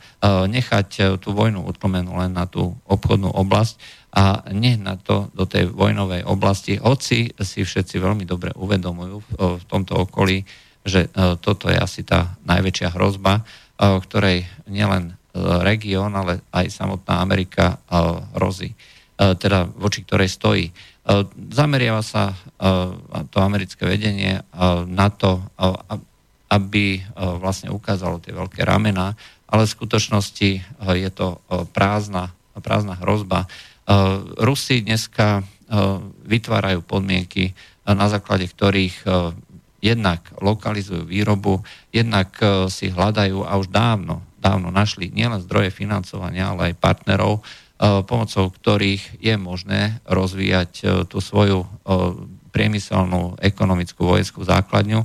nechať 0.52 1.16
tú 1.24 1.32
vojnu 1.32 1.64
utlmenú 1.64 2.20
len 2.20 2.36
na 2.36 2.44
tú 2.44 2.76
obchodnú 2.84 3.32
oblasť 3.32 3.80
a 4.12 4.44
nie 4.52 4.76
na 4.76 5.00
to 5.00 5.32
do 5.32 5.48
tej 5.48 5.72
vojnovej 5.72 6.28
oblasti, 6.28 6.76
hoci 6.76 7.32
si 7.40 7.60
všetci 7.64 8.04
veľmi 8.04 8.28
dobre 8.28 8.52
uvedomujú 8.54 9.16
v, 9.24 9.28
v 9.58 9.64
tomto 9.66 10.04
okolí, 10.04 10.44
že 10.84 11.08
toto 11.40 11.72
je 11.72 11.80
asi 11.80 12.04
tá 12.04 12.36
najväčšia 12.44 12.92
hrozba, 12.92 13.48
ktorej 13.80 14.44
nielen 14.68 15.16
región, 15.64 16.14
ale 16.14 16.46
aj 16.54 16.70
samotná 16.70 17.24
Amerika 17.24 17.82
hrozí, 18.38 18.76
teda 19.18 19.66
voči 19.66 20.06
ktorej 20.06 20.30
stojí. 20.30 20.66
Zameriava 21.50 22.06
sa 22.06 22.38
to 23.32 23.38
americké 23.42 23.88
vedenie 23.88 24.46
na 24.86 25.08
to, 25.10 25.42
aby 26.54 27.02
vlastne 27.42 27.74
ukázalo 27.74 28.22
tie 28.22 28.30
veľké 28.30 28.62
ramena, 28.62 29.18
ale 29.50 29.66
v 29.66 29.74
skutočnosti 29.74 30.50
je 30.94 31.10
to 31.10 31.42
prázdna, 31.74 32.30
prázdna 32.62 33.02
hrozba. 33.02 33.50
Rusi 34.38 34.86
dneska 34.86 35.42
vytvárajú 36.30 36.86
podmienky, 36.86 37.58
na 37.90 38.06
základe 38.06 38.46
ktorých 38.46 39.02
jednak 39.82 40.22
lokalizujú 40.40 41.10
výrobu, 41.10 41.66
jednak 41.90 42.38
si 42.70 42.94
hľadajú 42.94 43.44
a 43.44 43.58
už 43.58 43.74
dávno, 43.74 44.22
dávno 44.38 44.70
našli 44.70 45.10
nielen 45.10 45.42
zdroje 45.42 45.74
financovania, 45.74 46.54
ale 46.54 46.72
aj 46.72 46.80
partnerov, 46.80 47.42
pomocou 48.08 48.48
ktorých 48.48 49.20
je 49.20 49.36
možné 49.36 50.00
rozvíjať 50.08 51.04
tú 51.10 51.18
svoju 51.20 51.66
priemyselnú, 52.54 53.42
ekonomickú, 53.42 54.06
vojenskú 54.06 54.46
základňu 54.46 55.04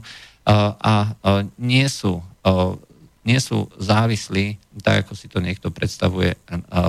a 0.49 1.13
nie 1.61 1.85
sú, 1.93 2.25
nie 3.29 3.37
sú 3.37 3.69
závislí, 3.77 4.57
tak 4.81 5.05
ako 5.05 5.13
si 5.13 5.29
to 5.29 5.45
niekto 5.45 5.69
predstavuje 5.69 6.41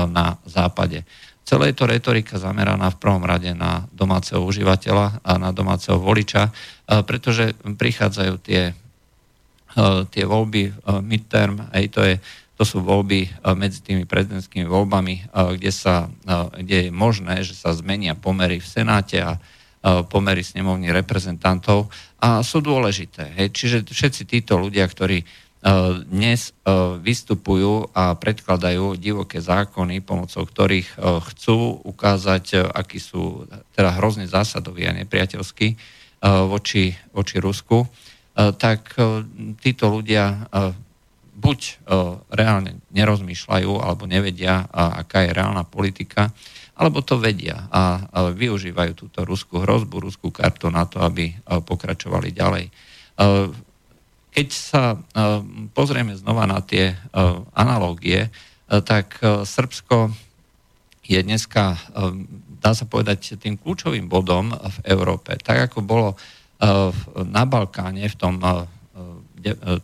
na 0.08 0.40
západe. 0.48 1.04
Celé 1.44 1.74
je 1.74 1.82
to 1.82 1.90
retorika 1.90 2.40
zameraná 2.40 2.94
v 2.94 3.02
prvom 3.02 3.26
rade 3.26 3.52
na 3.58 3.84
domáceho 3.92 4.40
užívateľa 4.46 5.20
a 5.26 5.32
na 5.36 5.52
domáceho 5.52 6.00
voliča, 6.00 6.56
pretože 7.04 7.58
prichádzajú 7.66 8.34
tie, 8.40 8.72
tie 10.14 10.24
voľby 10.24 10.72
midterm, 11.04 11.68
aj 11.74 11.84
to, 11.92 12.02
je, 12.06 12.16
to 12.54 12.64
sú 12.64 12.86
voľby 12.86 13.28
medzi 13.58 13.82
tými 13.82 14.06
prezidentskými 14.06 14.70
voľbami, 14.70 15.36
kde, 15.60 15.72
sa, 15.74 16.08
kde 16.56 16.88
je 16.88 16.92
možné, 16.94 17.42
že 17.44 17.58
sa 17.58 17.74
zmenia 17.76 18.16
pomery 18.16 18.62
v 18.62 18.70
Senáte 18.70 19.18
a 19.20 19.42
pomery 19.84 20.44
snemovní 20.44 20.92
reprezentantov 20.92 21.88
a 22.20 22.44
sú 22.44 22.60
dôležité. 22.60 23.32
Hej. 23.40 23.56
Čiže 23.56 23.78
všetci 23.88 24.28
títo 24.28 24.60
ľudia, 24.60 24.84
ktorí 24.84 25.24
dnes 26.08 26.56
vystupujú 27.04 27.92
a 27.92 28.16
predkladajú 28.16 28.96
divoké 28.96 29.44
zákony, 29.44 30.00
pomocou 30.00 30.48
ktorých 30.48 30.96
chcú 31.00 31.84
ukázať, 31.84 32.72
akí 32.72 32.96
sú 32.96 33.44
teda 33.76 33.92
hrozne 34.00 34.24
zásadoví 34.24 34.88
a 34.88 34.96
nepriateľskí 34.96 35.68
voči, 36.48 36.96
voči 37.12 37.36
Rusku, 37.44 37.84
tak 38.36 38.96
títo 39.60 39.86
ľudia 39.92 40.48
buď 41.36 41.60
reálne 42.32 42.80
nerozmýšľajú 42.96 43.72
alebo 43.84 44.08
nevedia, 44.08 44.64
aká 44.72 45.28
je 45.28 45.36
reálna 45.36 45.68
politika, 45.68 46.32
alebo 46.80 47.04
to 47.04 47.20
vedia 47.20 47.68
a 47.68 48.08
využívajú 48.32 48.96
túto 48.96 49.28
ruskú 49.28 49.60
hrozbu, 49.60 50.00
ruskú 50.00 50.32
kartu 50.32 50.72
na 50.72 50.88
to, 50.88 51.04
aby 51.04 51.36
pokračovali 51.44 52.32
ďalej. 52.32 52.72
Keď 54.32 54.48
sa 54.48 54.96
pozrieme 55.76 56.16
znova 56.16 56.48
na 56.48 56.64
tie 56.64 56.96
analógie, 57.52 58.32
tak 58.72 59.20
Srbsko 59.44 60.16
je 61.04 61.20
dneska, 61.20 61.76
dá 62.64 62.72
sa 62.72 62.86
povedať, 62.88 63.36
tým 63.36 63.60
kľúčovým 63.60 64.08
bodom 64.08 64.56
v 64.56 64.78
Európe. 64.88 65.36
Tak 65.36 65.74
ako 65.74 65.84
bolo 65.84 66.16
na 67.28 67.44
Balkáne 67.44 68.08
v 68.08 68.16
tom 68.16 68.40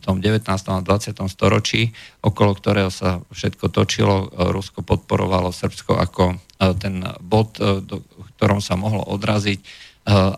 tom 0.03 0.21
19. 0.21 0.45
a 0.45 0.81
20. 0.83 1.15
storočí, 1.31 1.95
okolo 2.21 2.51
ktorého 2.55 2.91
sa 2.91 3.24
všetko 3.31 3.71
točilo. 3.71 4.29
Rusko 4.31 4.83
podporovalo 4.83 5.50
Srbsko 5.55 5.95
ako 5.97 6.38
ten 6.79 7.03
bod, 7.24 7.59
v 7.59 8.27
ktorom 8.35 8.59
sa 8.63 8.75
mohlo 8.75 9.03
odraziť 9.03 9.59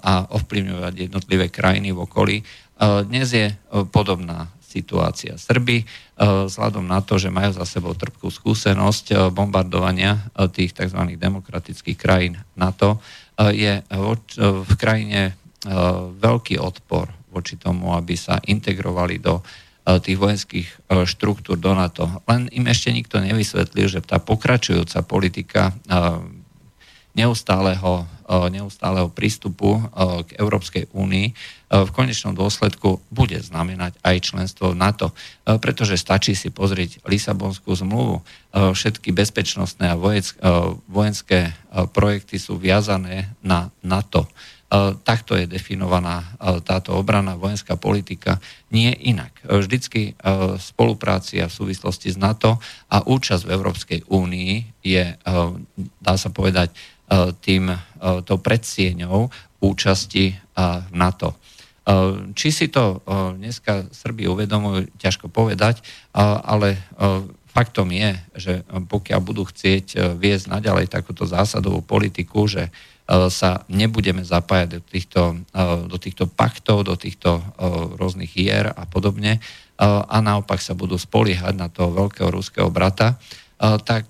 a 0.03 0.29
ovplyvňovať 0.31 0.93
jednotlivé 1.09 1.51
krajiny 1.51 1.91
v 1.91 1.99
okolí. 2.07 2.37
Dnes 2.79 3.27
je 3.33 3.51
podobná 3.91 4.47
situácia. 4.63 5.35
Srby, 5.39 5.83
vzhľadom 6.19 6.85
na 6.85 7.01
to, 7.01 7.17
že 7.17 7.33
majú 7.33 7.51
za 7.55 7.65
sebou 7.65 7.97
trpkú 7.97 8.29
skúsenosť 8.29 9.33
bombardovania 9.33 10.29
tých 10.53 10.75
tzv. 10.77 11.17
demokratických 11.17 11.97
krajín 11.97 12.37
NATO, 12.53 13.01
je 13.39 13.81
v 14.37 14.71
krajine 14.77 15.33
veľký 16.21 16.61
odpor 16.61 17.16
voči 17.37 17.61
tomu, 17.61 17.93
aby 17.93 18.17
sa 18.17 18.41
integrovali 18.41 19.21
do 19.21 19.45
tých 19.87 20.17
vojenských 20.19 20.67
štruktúr 21.07 21.55
do 21.55 21.71
NATO. 21.71 22.09
Len 22.27 22.51
im 22.51 22.67
ešte 22.67 22.91
nikto 22.91 23.23
nevysvetlil, 23.23 23.87
že 23.87 24.03
tá 24.03 24.19
pokračujúca 24.19 24.99
politika 25.05 25.71
neustáleho, 27.15 28.03
neustáleho 28.51 29.09
prístupu 29.09 29.79
k 30.27 30.29
Európskej 30.37 30.91
únii 30.91 31.27
v 31.67 31.89
konečnom 31.95 32.35
dôsledku 32.35 32.99
bude 33.09 33.39
znamenať 33.39 33.95
aj 34.03 34.15
členstvo 34.21 34.75
v 34.75 34.79
NATO, 34.79 35.15
pretože 35.43 35.97
stačí 35.97 36.35
si 36.35 36.51
pozrieť 36.51 37.01
Lisabonskú 37.07 37.73
zmluvu. 37.73 38.21
Všetky 38.53 39.15
bezpečnostné 39.15 39.95
a 39.95 39.99
vojenské 40.91 41.55
projekty 41.95 42.37
sú 42.37 42.59
viazané 42.59 43.31
na 43.39 43.71
NATO. 43.81 44.27
E, 44.67 44.99
takto 44.99 45.39
je 45.39 45.47
definovaná 45.47 46.27
e, 46.27 46.59
táto 46.59 46.99
obrana, 46.99 47.39
vojenská 47.39 47.79
politika, 47.79 48.43
nie 48.67 48.91
inak. 48.91 49.31
E, 49.47 49.63
vždycky 49.63 50.19
spolupráci 50.59 51.39
v 51.39 51.47
súvislosti 51.47 52.11
s 52.11 52.19
NATO 52.19 52.59
a 52.91 52.99
účasť 52.99 53.47
v 53.47 53.53
Európskej 53.55 53.99
únii 54.11 54.83
je, 54.83 55.15
dá 56.03 56.15
sa 56.19 56.29
povedať, 56.31 56.75
tým, 57.39 57.71
tou 58.27 58.35
predsieňou 58.35 59.31
účasti 59.63 60.25
v 60.35 60.95
NATO. 60.95 61.39
Či 62.35 62.47
si 62.51 62.67
to 62.67 62.99
dneska 63.39 63.87
Srbi 63.95 64.27
uvedomujú, 64.27 64.91
ťažko 64.99 65.31
povedať, 65.31 65.79
ale 66.19 66.75
faktom 67.47 67.95
je, 67.95 68.11
že 68.35 68.53
pokiaľ 68.67 69.19
budú 69.23 69.47
chcieť 69.47 70.19
viesť 70.19 70.51
naďalej 70.51 70.91
takúto 70.91 71.23
zásadovú 71.23 71.79
politiku, 71.79 72.43
že 72.43 72.67
sa 73.07 73.63
nebudeme 73.71 74.27
zapájať 74.27 74.67
do 74.67 74.79
týchto, 74.83 75.21
e, 75.55 75.63
do 75.87 75.97
týchto 75.97 76.27
paktov, 76.27 76.83
do 76.83 76.99
týchto 76.99 77.39
e, 77.39 77.41
rôznych 77.95 78.31
hier 78.35 78.67
a 78.67 78.83
podobne 78.83 79.39
a 79.77 80.17
naopak 80.25 80.57
sa 80.57 80.73
budú 80.73 80.97
spoliehať 80.97 81.53
na 81.53 81.69
toho 81.69 81.93
veľkého 81.93 82.33
ruského 82.33 82.65
brata, 82.73 83.21
tak 83.61 84.09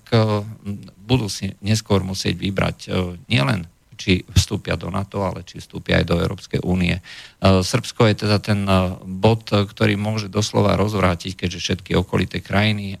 budú 1.04 1.28
si 1.28 1.52
neskôr 1.60 2.00
musieť 2.00 2.40
vybrať 2.40 2.88
nielen 3.28 3.68
či 3.98 4.24
vstúpia 4.32 4.80
do 4.80 4.88
NATO, 4.88 5.26
ale 5.26 5.44
či 5.44 5.60
vstúpia 5.60 6.00
aj 6.00 6.06
do 6.08 6.16
Európskej 6.22 6.64
únie. 6.64 7.02
Srbsko 7.42 8.08
je 8.08 8.14
teda 8.24 8.38
ten 8.38 8.64
bod, 9.04 9.50
ktorý 9.50 9.98
môže 10.00 10.32
doslova 10.32 10.78
rozvrátiť, 10.78 11.34
keďže 11.34 11.60
všetky 11.60 11.92
okolité 11.98 12.40
krajiny 12.40 12.96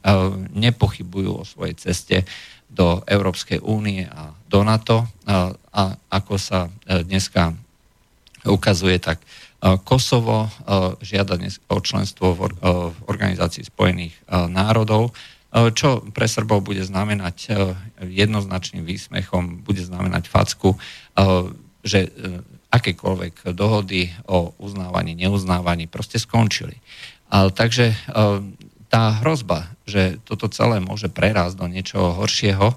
nepochybujú 0.52 1.30
o 1.40 1.48
svojej 1.48 1.78
ceste 1.78 2.16
do 2.68 3.00
Európskej 3.08 3.64
únie 3.64 4.04
a 4.04 4.36
do 4.46 4.60
NATO. 4.62 5.08
A, 5.24 5.52
a 5.72 5.82
ako 6.12 6.34
sa 6.36 6.68
e, 6.68 7.02
dneska 7.04 7.56
ukazuje, 8.44 9.00
tak 9.00 9.20
e, 9.20 9.26
Kosovo 9.82 10.46
e, 10.46 10.50
žiada 11.00 11.40
dnes 11.40 11.58
o 11.68 11.80
členstvo 11.80 12.36
v 12.36 12.40
Organizácii 13.08 13.64
spojených 13.66 14.14
národov, 14.30 15.16
čo 15.48 16.04
pre 16.12 16.28
Srbov 16.28 16.60
bude 16.60 16.84
znamenať 16.84 17.56
jednoznačným 18.04 18.84
výsmechom, 18.84 19.64
bude 19.64 19.80
znamenať 19.80 20.28
facku, 20.28 20.76
že 21.80 22.12
akékoľvek 22.68 23.56
dohody 23.56 24.12
o 24.28 24.52
uznávaní, 24.60 25.16
neuznávaní 25.16 25.88
proste 25.88 26.20
skončili. 26.20 26.76
Takže 27.32 27.96
tá 28.88 29.20
hrozba, 29.20 29.68
že 29.84 30.16
toto 30.24 30.48
celé 30.48 30.80
môže 30.80 31.12
prerásť 31.12 31.60
do 31.60 31.68
niečoho 31.68 32.16
horšieho, 32.24 32.72
e, 32.72 32.76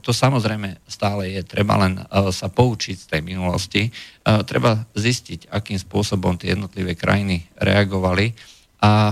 to 0.00 0.10
samozrejme 0.16 0.80
stále 0.88 1.28
je. 1.28 1.44
Treba 1.44 1.76
len 1.76 2.00
e, 2.00 2.32
sa 2.32 2.48
poučiť 2.48 2.96
z 2.96 3.06
tej 3.06 3.20
minulosti. 3.20 3.88
E, 3.88 3.90
treba 4.48 4.88
zistiť, 4.96 5.52
akým 5.52 5.76
spôsobom 5.76 6.40
tie 6.40 6.56
jednotlivé 6.56 6.96
krajiny 6.96 7.44
reagovali 7.60 8.32
a 8.76 9.08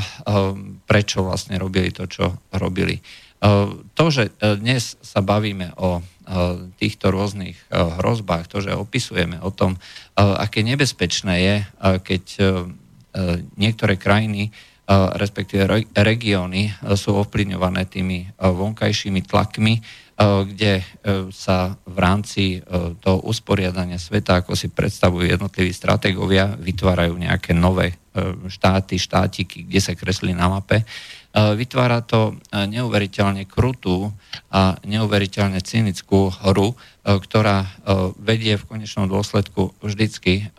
prečo 0.84 1.24
vlastne 1.24 1.56
robili 1.56 1.88
to, 1.88 2.04
čo 2.04 2.36
robili. 2.52 3.00
To, 3.96 4.04
že 4.12 4.36
dnes 4.60 5.00
sa 5.00 5.24
bavíme 5.24 5.72
o 5.80 6.04
týchto 6.76 7.08
rôznych 7.08 7.56
hrozbách, 7.72 8.44
to, 8.44 8.60
že 8.60 8.76
opisujeme 8.76 9.40
o 9.40 9.48
tom, 9.48 9.80
aké 10.20 10.60
nebezpečné 10.60 11.34
je, 11.40 11.56
keď 11.80 12.24
niektoré 13.56 13.96
krajiny 13.96 14.52
respektíve 14.90 15.64
regióny 15.96 16.76
sú 16.92 17.16
ovplyvňované 17.16 17.88
tými 17.88 18.28
vonkajšími 18.36 19.24
tlakmi, 19.24 19.80
kde 20.44 20.84
sa 21.32 21.74
v 21.88 21.96
rámci 21.98 22.62
toho 23.00 23.18
usporiadania 23.24 23.98
sveta, 23.98 24.44
ako 24.44 24.54
si 24.54 24.70
predstavujú 24.70 25.26
jednotliví 25.26 25.72
stratégovia, 25.74 26.54
vytvárajú 26.54 27.16
nejaké 27.18 27.56
nové 27.56 27.96
štáty, 28.46 29.00
štátiky, 29.00 29.66
kde 29.66 29.80
sa 29.82 29.96
kreslí 29.96 30.36
na 30.36 30.46
mape 30.46 30.86
Vytvára 31.34 31.98
to 32.06 32.38
neuveriteľne 32.54 33.42
krutú 33.50 34.14
a 34.54 34.78
neuveriteľne 34.86 35.58
cynickú 35.58 36.30
hru, 36.30 36.78
ktorá 37.02 37.66
vedie 38.22 38.54
v 38.54 38.66
konečnom 38.70 39.10
dôsledku 39.10 39.74
vždycky 39.82 40.54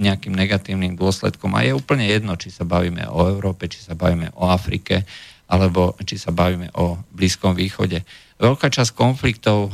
nejakým 0.00 0.32
negatívnym 0.32 0.96
dôsledkom. 0.96 1.52
A 1.52 1.68
je 1.68 1.76
úplne 1.76 2.08
jedno, 2.08 2.40
či 2.40 2.48
sa 2.48 2.64
bavíme 2.64 3.04
o 3.04 3.28
Európe, 3.28 3.68
či 3.68 3.84
sa 3.84 3.92
bavíme 3.92 4.32
o 4.40 4.48
Afrike, 4.48 5.04
alebo 5.44 5.92
či 6.00 6.16
sa 6.16 6.32
bavíme 6.32 6.72
o 6.80 6.96
Blízkom 7.12 7.52
východe. 7.52 8.00
Veľká 8.40 8.72
časť 8.72 8.96
konfliktov 8.96 9.70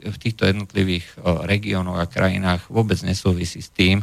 v 0.00 0.16
týchto 0.16 0.48
jednotlivých 0.48 1.04
regiónoch 1.44 2.00
a 2.00 2.08
krajinách 2.08 2.72
vôbec 2.72 2.96
nesúvisí 3.04 3.60
s 3.60 3.68
tým, 3.68 4.00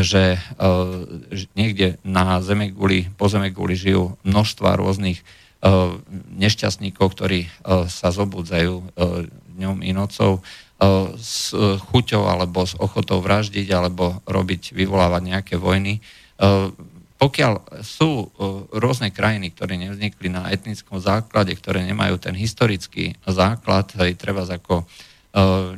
že 0.00 0.40
uh, 0.40 1.04
niekde 1.52 2.00
na 2.00 2.40
Zemeguli, 2.40 3.12
po 3.20 3.28
Zemeguli 3.28 3.76
žijú 3.76 4.16
množstva 4.24 4.80
rôznych 4.80 5.20
uh, 5.20 6.00
nešťastníkov, 6.32 7.12
ktorí 7.12 7.44
uh, 7.44 7.84
sa 7.92 8.08
zobudzajú 8.08 8.74
uh, 8.80 9.28
dňom 9.60 9.84
i 9.84 9.92
nocou 9.92 10.40
uh, 10.40 11.12
s 11.20 11.52
uh, 11.52 11.76
chuťou 11.76 12.24
alebo 12.24 12.64
s 12.64 12.72
ochotou 12.80 13.20
vraždiť 13.20 13.68
alebo 13.68 14.24
robiť, 14.24 14.72
vyvolávať 14.72 15.22
nejaké 15.28 15.54
vojny. 15.60 16.00
Uh, 16.40 16.72
pokiaľ 17.20 17.86
sú 17.86 18.34
rôzne 18.74 19.14
krajiny, 19.14 19.54
ktoré 19.54 19.78
nevznikli 19.78 20.26
na 20.26 20.50
etnickom 20.50 20.98
základe, 20.98 21.54
ktoré 21.54 21.86
nemajú 21.86 22.18
ten 22.18 22.34
historický 22.34 23.14
základ, 23.22 23.94
treba 24.18 24.42
ako 24.42 24.82
Eh, 24.82 24.88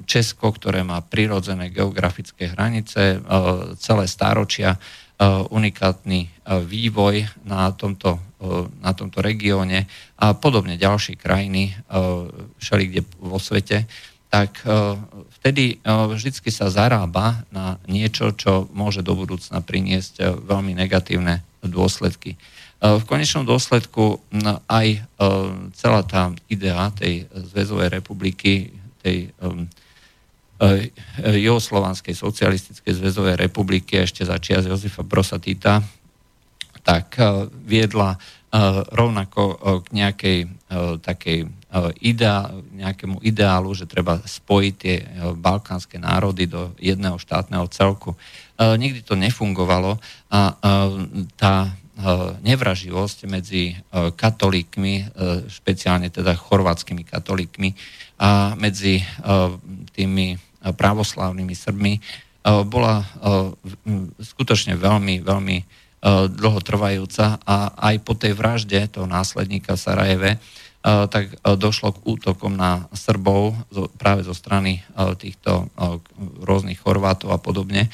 Česko, 0.05 0.51
ktoré 0.51 0.83
má 0.83 0.99
prirodzené 0.99 1.71
geografické 1.71 2.51
hranice, 2.51 3.03
eh, 3.14 3.21
celé 3.79 4.11
stáročia, 4.11 4.75
eh, 4.75 5.27
unikátny 5.51 6.35
vývoj 6.45 7.25
na 7.49 7.73
tomto, 7.73 8.21
na 8.85 8.93
tomto 8.93 9.25
regióne 9.25 9.88
a 10.21 10.37
podobne 10.37 10.77
ďalšie 10.77 11.17
krajiny 11.17 11.73
všeli 12.61 12.85
kde 12.93 13.01
vo 13.17 13.40
svete, 13.40 13.88
tak 14.29 14.61
vtedy 15.40 15.81
vždy 15.88 16.53
sa 16.53 16.69
zarába 16.69 17.49
na 17.49 17.81
niečo, 17.88 18.37
čo 18.37 18.69
môže 18.77 19.01
do 19.01 19.17
budúcna 19.17 19.64
priniesť 19.64 20.45
veľmi 20.45 20.77
negatívne 20.77 21.40
dôsledky. 21.64 22.37
V 22.85 23.05
konečnom 23.09 23.49
dôsledku 23.49 24.21
aj 24.69 25.01
celá 25.73 26.05
tá 26.05 26.29
idea 26.53 26.93
tej 26.93 27.25
Zväzovej 27.33 27.88
republiky 27.88 28.84
tej 29.05 29.29
um, 29.45 29.69
uh, 29.69 30.81
Juhoslovanskej 31.21 32.17
socialistickej 32.17 32.93
zväzovej 32.97 33.37
republiky 33.37 34.01
ešte 34.01 34.25
za 34.25 34.40
čias 34.40 34.64
Jozefa 34.64 35.05
Brosa 35.05 35.37
Tita, 35.37 35.85
tak 36.81 37.21
uh, 37.21 37.45
viedla 37.53 38.17
uh, 38.17 38.81
rovnako 38.88 39.43
uh, 39.45 39.57
k 39.85 39.87
nejakej 39.93 40.38
takej 41.07 41.47
ideá, 42.03 42.51
nejakému 42.75 43.23
ideálu, 43.23 43.71
že 43.79 43.87
treba 43.87 44.19
spojiť 44.19 44.75
tie 44.75 44.97
balkánske 45.38 46.03
národy 46.03 46.51
do 46.51 46.75
jedného 46.83 47.14
štátneho 47.14 47.71
celku. 47.71 48.19
Nikdy 48.59 49.07
to 49.07 49.14
nefungovalo 49.14 50.03
a 50.35 50.40
tá 51.38 51.55
nevraživosť 52.43 53.19
medzi 53.31 53.79
katolíkmi, 53.95 55.15
špeciálne 55.47 56.11
teda 56.11 56.35
chorvátskymi 56.35 57.07
katolíkmi, 57.07 57.71
a 58.19 58.55
medzi 58.55 59.03
e, 59.03 59.05
tými 59.91 60.39
pravoslávnymi 60.63 61.55
Srbmi 61.55 61.93
e, 61.99 62.01
bola 62.63 63.03
e, 63.03 63.07
skutočne 64.23 64.79
veľmi, 64.79 65.23
veľmi 65.25 65.59
dlhotrvajúca 66.37 67.41
a 67.49 67.73
aj 67.81 67.97
po 68.05 68.13
tej 68.13 68.37
vražde 68.37 68.77
toho 68.93 69.09
následníka 69.09 69.73
Sarajeve 69.73 70.37
tak 70.85 71.33
došlo 71.41 71.97
k 71.97 72.05
útokom 72.05 72.53
na 72.53 72.85
Srbov 72.93 73.57
práve 73.97 74.21
zo 74.21 74.37
strany 74.37 74.85
týchto 75.17 75.73
rôznych 76.45 76.77
Chorvátov 76.77 77.33
a 77.33 77.41
podobne, 77.41 77.89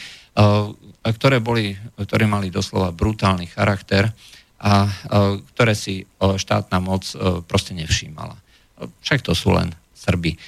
ktoré, 1.01 1.41
boli, 1.41 1.77
ktoré 1.97 2.29
mali 2.29 2.53
doslova 2.53 2.93
brutálny 2.93 3.49
charakter 3.49 4.13
a 4.61 4.85
ktoré 5.57 5.73
si 5.73 6.05
štátna 6.21 6.85
moc 6.85 7.09
proste 7.49 7.73
nevšímala. 7.73 8.37
Však 9.01 9.25
to 9.25 9.33
sú 9.33 9.57
len 9.57 9.73
Srby. 10.01 10.33
E, 10.33 10.39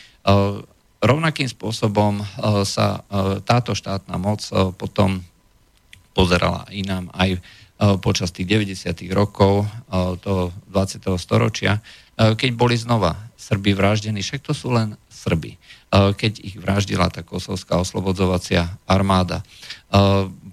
rovnakým 1.03 1.49
spôsobom 1.49 2.21
e, 2.21 2.25
sa 2.65 3.05
e, 3.05 3.41
táto 3.45 3.77
štátna 3.77 4.17
moc 4.17 4.41
potom 4.81 5.21
pozerala 6.17 6.69
inám 6.69 7.09
aj 7.17 7.41
počas 8.05 8.31
tých 8.31 8.47
90. 8.47 9.11
rokov 9.11 9.67
toho 10.23 10.55
20. 10.71 11.03
storočia, 11.19 11.83
keď 12.15 12.51
boli 12.55 12.79
znova 12.79 13.19
Srby 13.35 13.75
vraždení, 13.75 14.23
však 14.23 14.45
to 14.47 14.55
sú 14.55 14.71
len 14.71 14.95
Srby, 15.11 15.59
keď 15.92 16.33
ich 16.40 16.57
vraždila 16.57 17.12
tá 17.12 17.20
kosovská 17.20 17.76
oslobodzovacia 17.76 18.81
armáda. 18.88 19.44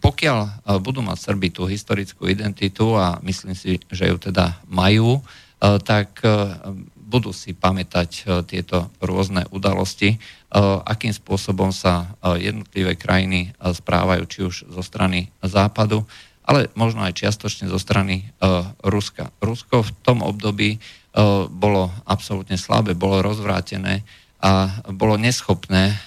Pokiaľ 0.03 0.67
budú 0.83 0.99
mať 0.99 1.17
Srby 1.31 1.47
tú 1.55 1.63
historickú 1.63 2.27
identitu 2.27 2.91
a 2.99 3.23
myslím 3.23 3.55
si, 3.55 3.79
že 3.87 4.11
ju 4.11 4.19
teda 4.19 4.59
majú, 4.67 5.23
tak 5.63 6.19
budú 7.09 7.31
si 7.31 7.55
pamätať 7.55 8.43
tieto 8.45 8.91
rôzne 8.99 9.47
udalosti, 9.49 10.19
akým 10.83 11.15
spôsobom 11.15 11.71
sa 11.71 12.13
jednotlivé 12.35 12.99
krajiny 12.99 13.55
správajú, 13.57 14.23
či 14.27 14.39
už 14.43 14.55
zo 14.69 14.83
strany 14.83 15.31
západu, 15.39 16.03
ale 16.43 16.67
možno 16.75 17.01
aj 17.07 17.15
čiastočne 17.15 17.71
zo 17.71 17.79
strany 17.79 18.27
Ruska. 18.83 19.31
Rusko 19.39 19.87
v 19.87 19.91
tom 20.03 20.19
období 20.19 20.83
bolo 21.49 21.89
absolútne 22.05 22.59
slabé, 22.59 22.93
bolo 22.93 23.23
rozvrátené 23.23 24.03
a 24.39 24.83
bolo 24.95 25.19
neschopné 25.19 25.99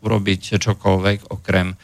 urobiť 0.00 0.56
čokoľvek 0.56 1.28
okrem 1.28 1.76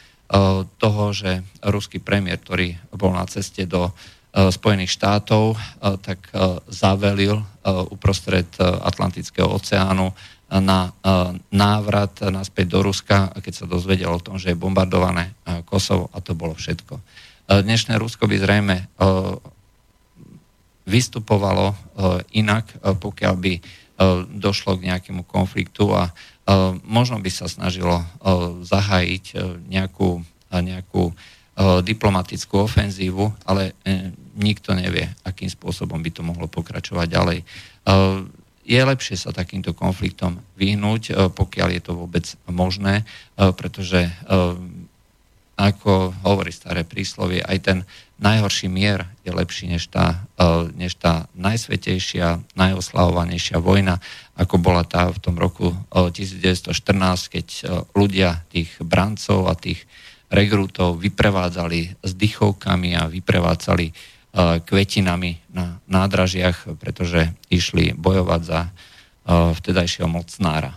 toho, 0.80 1.04
že 1.12 1.44
ruský 1.60 2.00
premiér, 2.00 2.40
ktorý 2.40 2.72
bol 2.96 3.12
na 3.12 3.28
ceste 3.28 3.68
do 3.68 3.92
Spojených 4.32 4.96
štátov, 4.96 5.60
tak 6.00 6.32
zavelil 6.72 7.44
uprostred 7.92 8.48
Atlantického 8.60 9.52
oceánu 9.52 10.16
na 10.52 10.92
návrat 11.52 12.16
naspäť 12.24 12.66
do 12.72 12.80
Ruska, 12.80 13.28
keď 13.44 13.52
sa 13.52 13.68
dozvedel 13.68 14.08
o 14.08 14.24
tom, 14.24 14.40
že 14.40 14.52
je 14.52 14.56
bombardované 14.56 15.36
Kosovo 15.68 16.08
a 16.16 16.24
to 16.24 16.32
bolo 16.32 16.56
všetko. 16.56 16.96
Dnešné 17.52 18.00
Rusko 18.00 18.24
by 18.24 18.36
zrejme 18.40 18.76
vystupovalo 20.88 21.76
inak, 22.32 22.72
pokiaľ 22.80 23.34
by 23.36 23.52
došlo 24.32 24.80
k 24.80 24.88
nejakému 24.90 25.22
konfliktu 25.28 25.92
a 25.92 26.10
možno 26.82 27.22
by 27.22 27.30
sa 27.30 27.46
snažilo 27.46 28.02
zahájiť 28.64 29.24
nejakú, 29.70 30.22
nejakú 30.50 31.14
diplomatickú 31.84 32.64
ofenzívu, 32.64 33.28
ale 33.44 33.76
e, 33.84 34.08
nikto 34.40 34.72
nevie, 34.72 35.04
akým 35.20 35.52
spôsobom 35.52 36.00
by 36.00 36.10
to 36.10 36.24
mohlo 36.24 36.48
pokračovať 36.48 37.06
ďalej. 37.12 37.38
Je 38.64 38.80
lepšie 38.80 39.20
sa 39.20 39.36
takýmto 39.36 39.76
konfliktom 39.76 40.40
vyhnúť, 40.56 41.34
pokiaľ 41.36 41.68
je 41.76 41.82
to 41.84 41.92
vôbec 41.92 42.24
možné, 42.48 43.04
pretože 43.36 44.08
ako 45.58 46.14
hovorí 46.24 46.54
staré 46.54 46.88
príslovie, 46.88 47.44
aj 47.44 47.58
ten 47.60 47.78
najhorší 48.22 48.70
mier 48.70 49.10
je 49.26 49.34
lepší 49.34 49.66
než 49.66 49.90
tá, 49.90 50.22
e, 50.38 50.70
než 50.78 50.94
tá 50.94 51.26
najsvetejšia, 51.34 52.54
najoslavovanejšia 52.54 53.58
vojna, 53.58 53.98
ako 54.38 54.62
bola 54.62 54.86
tá 54.86 55.10
v 55.10 55.18
tom 55.18 55.34
roku 55.36 55.74
1914, 55.90 56.70
e, 56.70 57.28
keď 57.28 57.46
e, 57.50 57.62
ľudia 57.98 58.46
tých 58.48 58.70
brancov 58.78 59.50
a 59.50 59.58
tých 59.58 59.84
regrútov 60.32 61.02
vyprevádzali 61.02 62.00
s 62.00 62.12
dychovkami 62.16 62.96
a 62.96 63.10
vyprevádzali 63.12 63.92
kvetinami 64.64 65.52
na 65.52 65.76
nádražiach, 65.84 66.80
pretože 66.80 67.36
išli 67.52 67.92
bojovať 67.92 68.40
za 68.40 68.72
vtedajšieho 69.28 70.08
mocnára. 70.08 70.72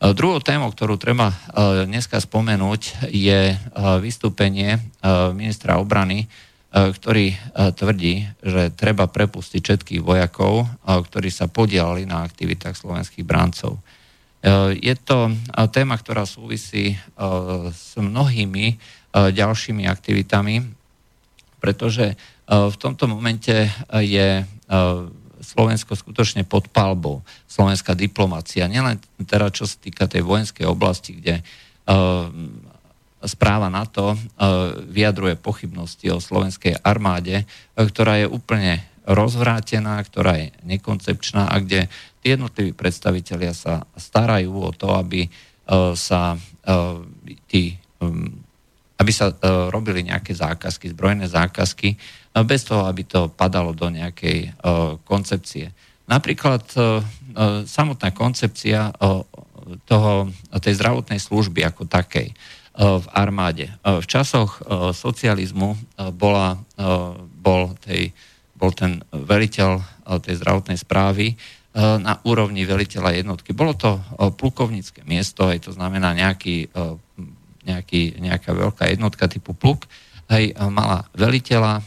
E, 0.00 0.16
druhou 0.16 0.40
témou, 0.40 0.72
ktorú 0.72 0.96
treba 0.96 1.28
e, 1.28 1.36
dneska 1.84 2.16
spomenúť, 2.16 3.12
je 3.12 3.52
e, 3.52 3.56
vystúpenie 4.00 4.80
ministra 5.36 5.76
obrany, 5.80 6.28
ktorý 6.70 7.34
tvrdí, 7.74 8.30
že 8.46 8.70
treba 8.70 9.10
prepustiť 9.10 9.58
všetkých 9.58 10.02
vojakov, 10.06 10.70
ktorí 10.86 11.26
sa 11.26 11.50
podielali 11.50 12.06
na 12.06 12.22
aktivitách 12.22 12.78
slovenských 12.78 13.26
bráncov. 13.26 13.82
Je 14.78 14.94
to 15.02 15.34
téma, 15.74 15.98
ktorá 15.98 16.22
súvisí 16.30 16.94
s 17.74 17.98
mnohými 17.98 18.78
ďalšími 19.10 19.82
aktivitami, 19.90 20.62
pretože 21.58 22.14
v 22.46 22.76
tomto 22.78 23.10
momente 23.10 23.66
je 23.90 24.46
Slovensko 25.40 25.96
skutočne 25.96 26.44
pod 26.44 26.68
palbou, 26.68 27.24
slovenská 27.48 27.96
diplomácia. 27.96 28.68
Nielen 28.68 29.00
teda, 29.24 29.48
čo 29.48 29.64
sa 29.64 29.80
týka 29.80 30.04
tej 30.06 30.20
vojenskej 30.22 30.68
oblasti, 30.68 31.16
kde 31.16 31.40
uh, 31.40 32.28
správa 33.24 33.72
NATO 33.72 34.14
uh, 34.14 34.18
vyjadruje 34.84 35.40
pochybnosti 35.40 36.12
o 36.12 36.22
slovenskej 36.22 36.78
armáde, 36.84 37.42
uh, 37.42 37.84
ktorá 37.88 38.20
je 38.20 38.28
úplne 38.28 38.84
rozvrátená, 39.08 39.98
ktorá 40.04 40.36
je 40.36 40.52
nekoncepčná 40.62 41.48
a 41.48 41.56
kde 41.58 41.88
tí 42.20 42.36
jednotliví 42.36 42.76
predstavitelia 42.76 43.56
sa 43.56 43.88
starajú 43.96 44.52
o 44.52 44.70
to, 44.76 44.92
aby 44.92 45.26
uh, 45.26 45.96
sa 45.96 46.36
uh, 46.36 47.00
tí 47.48 47.80
um, 47.98 48.44
aby 49.00 49.12
sa 49.16 49.32
uh, 49.32 49.72
robili 49.72 50.04
nejaké 50.04 50.36
zákazky, 50.36 50.92
zbrojné 50.92 51.24
zákazky, 51.24 51.96
bez 52.30 52.62
toho, 52.62 52.86
aby 52.86 53.02
to 53.02 53.26
padalo 53.34 53.74
do 53.74 53.90
nejakej 53.90 54.54
koncepcie. 55.02 55.74
Napríklad 56.06 56.62
samotná 57.66 58.10
koncepcia 58.14 58.94
toho, 59.86 60.30
tej 60.58 60.74
zdravotnej 60.78 61.18
služby 61.22 61.62
ako 61.66 61.86
takej 61.90 62.34
v 62.80 63.06
armáde. 63.10 63.66
V 63.82 64.06
časoch 64.06 64.62
socializmu 64.94 65.74
bola, 66.14 66.58
bol, 67.38 67.74
tej, 67.82 68.14
bol 68.54 68.70
ten 68.74 69.02
veliteľ 69.10 69.82
tej 70.22 70.38
zdravotnej 70.38 70.78
správy 70.78 71.34
na 71.76 72.18
úrovni 72.26 72.66
veliteľa 72.66 73.14
jednotky. 73.14 73.54
Bolo 73.54 73.78
to 73.78 73.98
plukovnícke 74.18 75.06
miesto, 75.06 75.46
aj 75.46 75.66
to 75.66 75.70
znamená 75.70 76.14
nejaký, 76.14 76.66
nejaký, 77.62 78.18
nejaká 78.18 78.50
veľká 78.50 78.90
jednotka 78.90 79.30
typu 79.30 79.54
pluk, 79.54 79.86
hej, 80.30 80.54
mala 80.70 81.06
veliteľa 81.14 81.82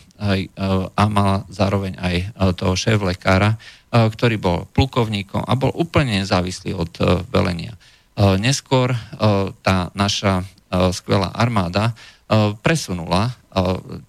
a 0.96 1.04
mala 1.12 1.44
zároveň 1.52 2.00
aj 2.00 2.16
toho 2.56 2.80
šéf 2.80 3.04
lekára, 3.04 3.60
ktorý 3.94 4.36
bol 4.42 4.58
plukovníkom 4.74 5.46
a 5.46 5.54
bol 5.54 5.70
úplne 5.78 6.26
nezávislý 6.26 6.74
od 6.74 6.92
e, 6.98 7.22
velenia. 7.30 7.78
Neskôr 8.18 8.94
e, 8.94 8.98
tá 9.62 9.94
naša 9.94 10.42
e, 10.42 10.46
skvelá 10.94 11.30
armáda 11.34 11.94
presunula 12.66 13.38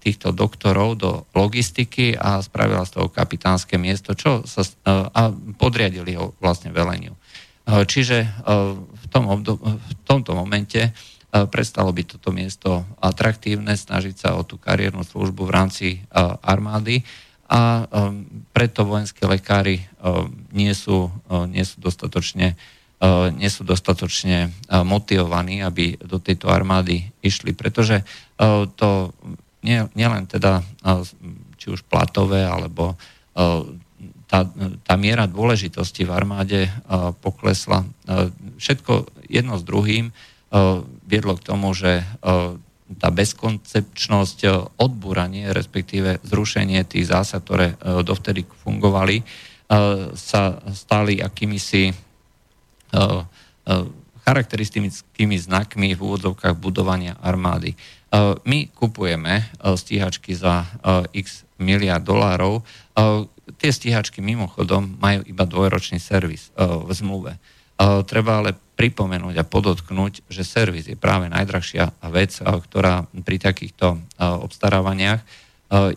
týchto 0.01 0.33
doktorov 0.33 0.97
do 0.97 1.29
logistiky 1.37 2.17
a 2.17 2.41
spravila 2.41 2.81
z 2.81 2.97
toho 2.97 3.07
kapitánske 3.13 3.77
miesto, 3.77 4.17
čo 4.17 4.41
sa, 4.49 4.65
a 5.13 5.29
podriadili 5.61 6.17
ho 6.17 6.33
vlastne 6.41 6.73
veleniu. 6.73 7.13
Čiže 7.69 8.17
v, 8.81 9.05
tom 9.13 9.29
obdob, 9.29 9.61
v 9.61 9.93
tomto 10.09 10.33
momente 10.33 10.89
prestalo 11.51 11.91
by 11.91 12.03
toto 12.07 12.31
miesto 12.31 12.87
atraktívne, 13.03 13.75
snažiť 13.75 14.15
sa 14.15 14.29
o 14.39 14.47
tú 14.47 14.55
kariérnu 14.55 15.03
službu 15.03 15.43
v 15.43 15.55
rámci 15.55 15.87
armády. 16.43 17.03
A 17.45 17.85
preto 18.55 18.87
vojenské 18.89 19.27
lekári 19.29 19.85
nie 20.49 20.73
sú, 20.73 21.13
nie 21.51 21.61
sú 21.61 21.77
dostatočne 21.77 22.57
nie 23.35 23.51
sú 23.51 23.67
dostatočne 23.67 24.55
motivovaní, 24.71 25.59
aby 25.59 25.99
do 25.99 26.17
tejto 26.17 26.47
armády 26.47 27.11
išli, 27.19 27.51
pretože 27.51 28.01
to 28.79 29.11
nielen 29.61 30.23
nie 30.25 30.31
teda 30.31 30.63
či 31.59 31.67
už 31.75 31.83
platové, 31.85 32.47
alebo 32.47 32.95
tá, 34.25 34.39
tá 34.87 34.93
miera 34.95 35.27
dôležitosti 35.27 36.07
v 36.07 36.15
armáde 36.15 36.71
poklesla. 37.19 37.83
Všetko 38.57 39.11
jedno 39.27 39.59
s 39.59 39.67
druhým 39.67 40.15
viedlo 41.05 41.37
k 41.37 41.45
tomu, 41.45 41.71
že 41.77 42.03
tá 42.85 43.09
bezkoncepčnosť, 43.09 44.73
odbúranie, 44.77 45.49
respektíve 45.49 46.21
zrušenie 46.21 46.85
tých 46.85 47.09
zásad, 47.09 47.41
ktoré 47.41 47.77
dovtedy 47.81 48.45
fungovali, 48.45 49.25
sa 50.13 50.61
stali 50.69 51.17
akýmisi 51.21 51.89
charakteristickými 54.25 55.37
znakmi 55.37 55.97
v 55.97 56.01
úvodzovkách 56.01 56.57
budovania 56.57 57.17
armády. 57.17 57.73
My 58.45 58.69
kupujeme 58.69 59.49
stíhačky 59.57 60.37
za 60.37 60.69
x 61.09 61.45
miliard 61.57 62.05
dolárov. 62.05 62.61
Tie 63.57 63.69
stíhačky 63.73 64.21
mimochodom 64.21 64.97
majú 65.01 65.25
iba 65.25 65.45
dvojročný 65.45 65.97
servis 65.97 66.53
v 66.57 66.89
zmluve. 66.93 67.37
Treba 67.79 68.39
ale 68.39 68.55
pripomenúť 68.75 69.35
a 69.39 69.47
podotknúť, 69.47 70.27
že 70.27 70.43
servis 70.43 70.87
je 70.87 70.99
práve 70.99 71.31
najdrahšia 71.31 71.95
vec, 72.11 72.35
ktorá 72.39 73.07
pri 73.23 73.37
takýchto 73.39 73.99
obstarávaniach 74.19 75.23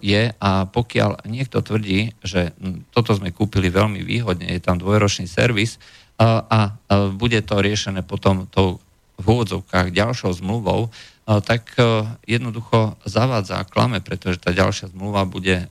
je. 0.03 0.31
A 0.39 0.51
pokiaľ 0.67 1.27
niekto 1.27 1.63
tvrdí, 1.63 2.15
že 2.23 2.55
toto 2.95 3.15
sme 3.15 3.35
kúpili 3.35 3.71
veľmi 3.71 4.03
výhodne, 4.03 4.51
je 4.51 4.63
tam 4.63 4.79
dvojročný 4.79 5.27
servis 5.27 5.79
a 6.19 6.75
bude 7.15 7.39
to 7.47 7.63
riešené 7.63 8.03
potom 8.03 8.47
tou 8.51 8.83
v 9.19 9.27
úvodzovkách 9.35 9.91
ďalšou 9.91 10.31
zmluvou, 10.39 10.95
tak 11.27 11.75
jednoducho 12.23 12.95
zavádza 13.03 13.59
a 13.59 13.67
klame, 13.67 13.99
pretože 13.99 14.39
tá 14.39 14.55
ďalšia 14.55 14.95
zmluva 14.95 15.27
bude 15.27 15.67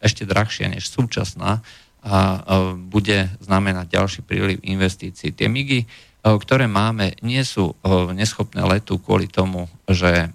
ešte 0.00 0.24
drahšia 0.24 0.72
než 0.72 0.88
súčasná 0.88 1.60
a 2.06 2.38
bude 2.86 3.26
znamenať 3.42 3.86
ďalší 3.90 4.20
príliv 4.22 4.62
investícií. 4.62 5.34
Tie 5.34 5.50
MIGy, 5.50 5.90
ktoré 6.22 6.70
máme, 6.70 7.18
nie 7.18 7.42
sú 7.42 7.74
neschopné 8.14 8.62
letu 8.62 9.02
kvôli 9.02 9.26
tomu, 9.26 9.66
že 9.90 10.30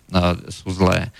sú 0.51 0.67
zlé 0.75 1.15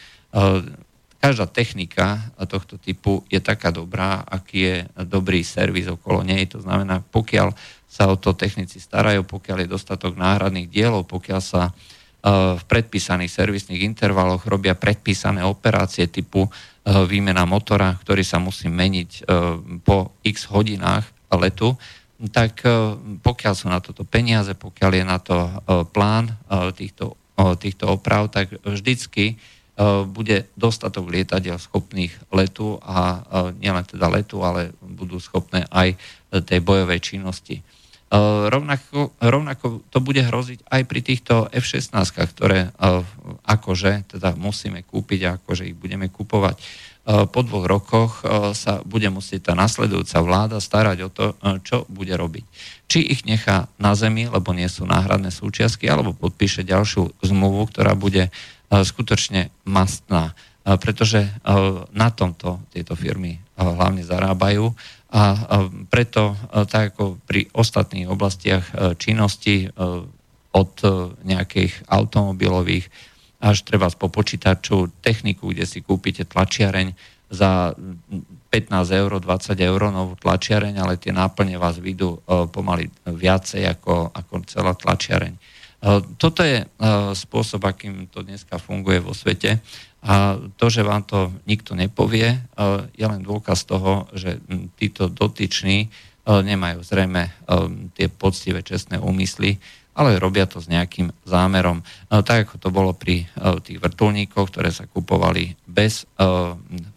každá 1.21 1.45
technika 1.45 2.33
tohto 2.49 2.81
typu 2.81 3.21
je 3.29 3.37
taká 3.37 3.69
dobrá, 3.69 4.25
aký 4.25 4.57
je 4.57 4.75
dobrý 5.05 5.45
servis 5.45 5.85
okolo 5.85 6.25
nej. 6.25 6.49
To 6.49 6.57
znamená, 6.65 7.05
pokiaľ 7.13 7.53
sa 7.85 8.09
o 8.09 8.17
to 8.17 8.33
technici 8.33 8.81
starajú, 8.81 9.21
pokiaľ 9.21 9.63
je 9.63 9.73
dostatok 9.77 10.17
náhradných 10.17 10.65
dielov, 10.65 11.05
pokiaľ 11.05 11.41
sa 11.43 11.69
e, 11.69 11.71
v 12.29 12.63
predpísaných 12.69 13.33
servisných 13.33 13.81
intervaloch 13.81 14.45
robia 14.45 14.77
predpísané 14.77 15.41
operácie 15.41 16.05
typu 16.05 16.45
e, 16.45 16.49
výmena 17.09 17.49
motora, 17.49 17.97
ktorý 17.97 18.21
sa 18.21 18.37
musí 18.37 18.69
meniť 18.69 19.09
e, 19.09 19.21
po 19.81 20.13
x 20.21 20.45
hodinách 20.53 21.09
letu, 21.33 21.73
tak 22.29 22.61
pokiaľ 23.25 23.53
sú 23.57 23.65
na 23.65 23.81
toto 23.81 24.05
peniaze, 24.05 24.53
pokiaľ 24.53 24.91
je 24.93 25.05
na 25.09 25.17
to 25.17 25.35
plán 25.89 26.29
týchto, 26.77 27.17
týchto 27.57 27.97
oprav, 27.97 28.29
tak 28.29 28.61
vždycky 28.61 29.41
E, 29.71 30.03
bude 30.03 30.51
dostatok 30.59 31.07
lietadiel 31.09 31.55
schopných 31.55 32.11
letu 32.29 32.77
a 32.83 32.99
e, 32.99 33.19
nielen 33.63 33.87
teda 33.87 34.11
letu, 34.11 34.43
ale 34.43 34.75
budú 34.83 35.15
schopné 35.17 35.63
aj 35.71 35.95
tej 36.43 36.59
bojovej 36.59 36.99
činnosti. 36.99 37.63
E, 38.11 38.19
rovnako, 38.51 39.15
rovnako 39.23 39.87
to 39.87 40.03
bude 40.03 40.19
hroziť 40.19 40.67
aj 40.67 40.81
pri 40.83 40.99
týchto 40.99 41.47
F-16, 41.47 41.95
ktoré 42.35 42.75
akože 43.47 44.11
teda 44.11 44.35
musíme 44.35 44.83
kúpiť 44.83 45.19
a 45.23 45.29
akože 45.39 45.71
ich 45.71 45.77
budeme 45.79 46.11
kupovať. 46.11 46.59
Po 47.01 47.41
dvoch 47.41 47.65
rokoch 47.65 48.21
sa 48.53 48.85
bude 48.85 49.09
musieť 49.09 49.49
tá 49.49 49.53
nasledujúca 49.57 50.21
vláda 50.21 50.61
starať 50.61 50.97
o 51.01 51.09
to, 51.09 51.25
čo 51.65 51.89
bude 51.89 52.13
robiť. 52.13 52.45
Či 52.85 52.99
ich 53.01 53.25
nechá 53.25 53.65
na 53.81 53.97
zemi, 53.97 54.29
lebo 54.29 54.53
nie 54.53 54.69
sú 54.69 54.85
náhradné 54.85 55.33
súčiastky, 55.33 55.89
alebo 55.89 56.13
podpíše 56.13 56.61
ďalšiu 56.61 57.09
zmluvu, 57.25 57.73
ktorá 57.73 57.97
bude 57.97 58.29
skutočne 58.69 59.49
mastná, 59.65 60.37
pretože 60.61 61.25
na 61.89 62.13
tomto 62.13 62.61
tieto 62.69 62.93
firmy 62.93 63.41
hlavne 63.57 64.05
zarábajú 64.05 64.69
a 65.11 65.67
preto, 65.91 66.39
tak 66.71 66.95
ako 66.95 67.19
pri 67.27 67.51
ostatných 67.51 68.07
oblastiach 68.07 68.95
činnosti 68.95 69.67
od 70.55 70.73
nejakých 71.27 71.83
automobilových 71.91 72.87
až 73.41 73.65
treba 73.67 73.89
po 73.91 74.07
počítaču, 74.07 74.87
techniku, 75.01 75.51
kde 75.51 75.65
si 75.67 75.83
kúpite 75.83 76.23
tlačiareň 76.23 76.93
za 77.31 77.73
15 77.75 78.99
eur, 79.01 79.11
20 79.17 79.55
eur 79.55 79.81
novú 79.91 80.13
tlačiareň, 80.19 80.79
ale 80.79 80.99
tie 80.99 81.15
náplne 81.15 81.55
vás 81.59 81.79
vidú 81.79 82.19
pomaly 82.27 82.91
viacej 83.07 83.67
ako, 83.67 84.11
ako 84.13 84.33
celá 84.47 84.75
tlačiareň. 84.75 85.33
Toto 86.21 86.45
je 86.45 86.61
spôsob, 87.17 87.65
akým 87.65 88.05
to 88.13 88.21
dneska 88.21 88.61
funguje 88.61 89.01
vo 89.01 89.17
svete. 89.17 89.57
A 90.01 90.41
to, 90.57 90.65
že 90.73 90.81
vám 90.81 91.05
to 91.05 91.29
nikto 91.45 91.77
nepovie, 91.77 92.41
je 92.97 93.05
len 93.05 93.21
dôkaz 93.21 93.69
toho, 93.69 94.09
že 94.17 94.41
títo 94.81 95.05
dotyční 95.13 95.93
nemajú 96.25 96.81
zrejme 96.81 97.29
tie 97.93 98.09
poctivé 98.09 98.65
čestné 98.65 98.97
úmysly, 98.97 99.61
ale 99.93 100.17
robia 100.17 100.49
to 100.49 100.57
s 100.57 100.65
nejakým 100.65 101.13
zámerom. 101.25 101.85
Tak 102.09 102.49
ako 102.49 102.55
to 102.57 102.69
bolo 102.73 102.97
pri 102.97 103.29
tých 103.61 103.77
vrtulníkoch, 103.77 104.49
ktoré 104.49 104.73
sa 104.73 104.89
kupovali 104.89 105.53
bez, 105.69 106.09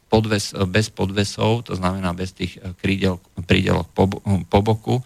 podves, 0.09 0.57
bez 0.69 0.89
podvesov, 0.89 1.69
to 1.69 1.77
znamená 1.77 2.17
bez 2.17 2.33
tých 2.33 2.57
krídel, 2.81 3.21
prídelok 3.45 3.93
po, 3.93 4.09
po 4.49 4.59
boku, 4.65 4.97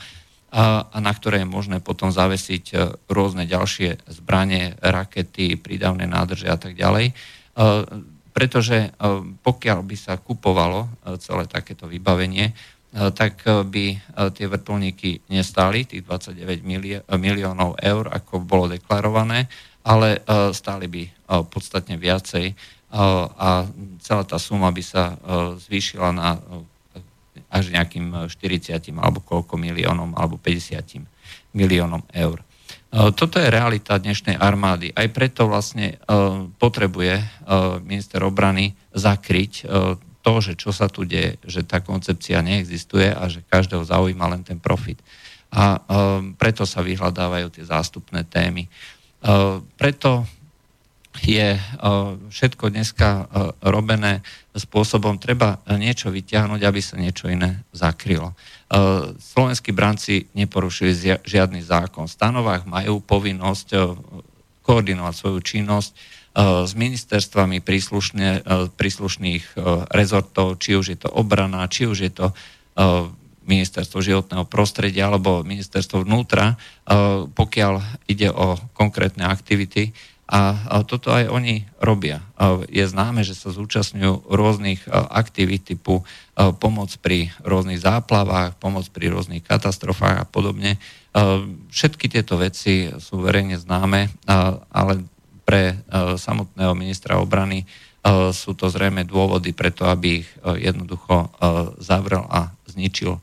a, 0.49 0.89
a 0.89 0.97
na 1.05 1.13
ktoré 1.13 1.45
je 1.45 1.49
možné 1.49 1.77
potom 1.83 2.09
zavesiť 2.09 2.73
rôzne 3.11 3.45
ďalšie 3.45 4.07
zbranie, 4.09 4.81
rakety, 4.81 5.61
prídavné 5.61 6.09
nádrže 6.09 6.49
a 6.49 6.57
tak 6.57 6.73
ďalej. 6.73 7.13
E, 7.59 7.85
pretože 8.31 8.79
e, 8.79 8.91
pokiaľ 9.43 9.79
by 9.83 9.97
sa 9.99 10.15
kupovalo 10.15 10.87
celé 11.19 11.51
takéto 11.51 11.91
vybavenie, 11.91 12.55
tak 12.89 13.45
by 13.45 14.01
tie 14.33 14.47
vrtulníky 14.49 15.21
nestáli 15.29 15.85
tých 15.85 16.09
29 16.09 16.65
miliónov 17.21 17.77
eur, 17.77 18.09
ako 18.09 18.41
bolo 18.41 18.65
deklarované, 18.65 19.45
ale 19.85 20.25
stáli 20.57 20.89
by 20.89 21.03
podstatne 21.53 22.01
viacej 22.01 22.57
a 22.89 23.69
celá 24.01 24.25
tá 24.25 24.41
suma 24.41 24.73
by 24.73 24.81
sa 24.81 25.21
zvýšila 25.69 26.17
na 26.17 26.41
až 27.49 27.73
nejakým 27.73 28.29
40 28.29 28.77
e, 28.77 28.93
alebo 29.01 29.25
koľko 29.25 29.57
miliónom 29.57 30.13
alebo 30.17 30.37
50 30.37 31.01
miliónom 31.57 32.05
eur. 32.13 32.45
E, 32.89 33.13
toto 33.13 33.37
je 33.37 33.53
realita 33.53 34.01
dnešnej 34.01 34.41
armády. 34.41 34.93
Aj 34.97 35.09
preto 35.13 35.45
vlastne 35.45 35.95
e, 35.95 35.97
potrebuje 36.57 37.21
minister 37.85 38.21
obrany 38.25 38.77
zakryť 38.93 39.65
to, 40.21 40.33
že 40.45 40.53
čo 40.61 40.69
sa 40.69 40.93
tu 40.93 41.09
deje, 41.09 41.41
že 41.49 41.65
tá 41.65 41.81
koncepcia 41.81 42.45
neexistuje 42.45 43.09
a 43.09 43.25
že 43.33 43.41
každého 43.49 43.81
zaujíma 43.81 44.29
len 44.29 44.45
ten 44.45 44.61
profit. 44.61 45.01
A 45.49 45.81
preto 46.37 46.69
sa 46.69 46.85
vyhľadávajú 46.85 47.49
tie 47.49 47.65
zástupné 47.65 48.29
témy. 48.29 48.69
Preto 49.81 50.29
je 51.23 51.57
eh, 51.57 51.63
všetko 52.31 52.71
dneska 52.71 53.09
eh, 53.09 53.25
robené 53.65 54.21
spôsobom, 54.59 55.23
treba 55.23 55.63
niečo 55.71 56.11
vyťahnuť, 56.11 56.61
aby 56.67 56.81
sa 56.83 56.99
niečo 56.99 57.31
iné 57.31 57.63
zakrylo. 57.71 58.35
Slovenskí 59.23 59.71
branci 59.71 60.27
neporušili 60.35 61.23
žiadny 61.23 61.63
zákon. 61.63 62.11
V 62.11 62.17
stanovách 62.19 62.67
majú 62.67 62.99
povinnosť 62.99 63.79
koordinovať 64.67 65.15
svoju 65.15 65.39
činnosť 65.47 65.91
s 66.67 66.73
ministerstvami 66.75 67.63
príslušne, 67.63 68.43
príslušných 68.75 69.63
rezortov, 69.95 70.59
či 70.59 70.75
už 70.75 70.87
je 70.91 70.99
to 71.07 71.09
obrana, 71.15 71.71
či 71.71 71.87
už 71.87 71.99
je 72.03 72.13
to 72.13 72.27
ministerstvo 73.49 74.03
životného 74.03 74.45
prostredia 74.45 75.09
alebo 75.09 75.47
ministerstvo 75.47 76.05
vnútra, 76.05 76.61
pokiaľ 77.33 78.05
ide 78.11 78.29
o 78.29 78.61
konkrétne 78.77 79.25
aktivity, 79.25 79.97
a 80.29 80.85
toto 80.85 81.09
aj 81.09 81.33
oni 81.33 81.65
robia. 81.81 82.21
Je 82.69 82.85
známe, 82.85 83.25
že 83.25 83.33
sa 83.33 83.49
zúčastňujú 83.49 84.29
rôznych 84.29 84.85
aktivít 84.93 85.73
typu 85.73 86.05
pomoc 86.61 86.93
pri 87.01 87.33
rôznych 87.41 87.81
záplavách, 87.81 88.61
pomoc 88.61 88.85
pri 88.93 89.09
rôznych 89.09 89.41
katastrofách 89.41 90.23
a 90.23 90.29
podobne. 90.29 90.77
Všetky 91.73 92.13
tieto 92.13 92.37
veci 92.37 92.93
sú 93.01 93.25
verejne 93.25 93.57
známe, 93.57 94.13
ale 94.69 94.93
pre 95.49 95.81
samotného 96.21 96.77
ministra 96.77 97.17
obrany 97.17 97.65
sú 98.37 98.53
to 98.53 98.69
zrejme 98.69 99.09
dôvody 99.09 99.57
preto, 99.57 99.89
aby 99.89 100.21
ich 100.21 100.29
jednoducho 100.45 101.33
zavrel 101.81 102.29
a 102.29 102.53
zničil 102.69 103.17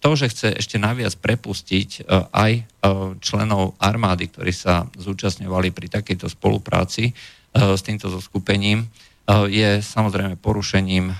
to, 0.00 0.16
že 0.16 0.32
chce 0.32 0.48
ešte 0.56 0.76
naviac 0.80 1.12
prepustiť 1.20 1.88
e, 1.92 2.24
aj 2.32 2.52
e, 2.56 2.62
členov 3.20 3.76
armády, 3.76 4.32
ktorí 4.32 4.50
sa 4.50 4.88
zúčastňovali 4.96 5.68
pri 5.76 5.86
takejto 5.92 6.26
spolupráci 6.32 7.12
e, 7.12 7.12
s 7.54 7.80
týmto 7.84 8.08
zoskupením, 8.08 8.88
je 9.30 9.78
samozrejme 9.78 10.42
porušením 10.42 11.14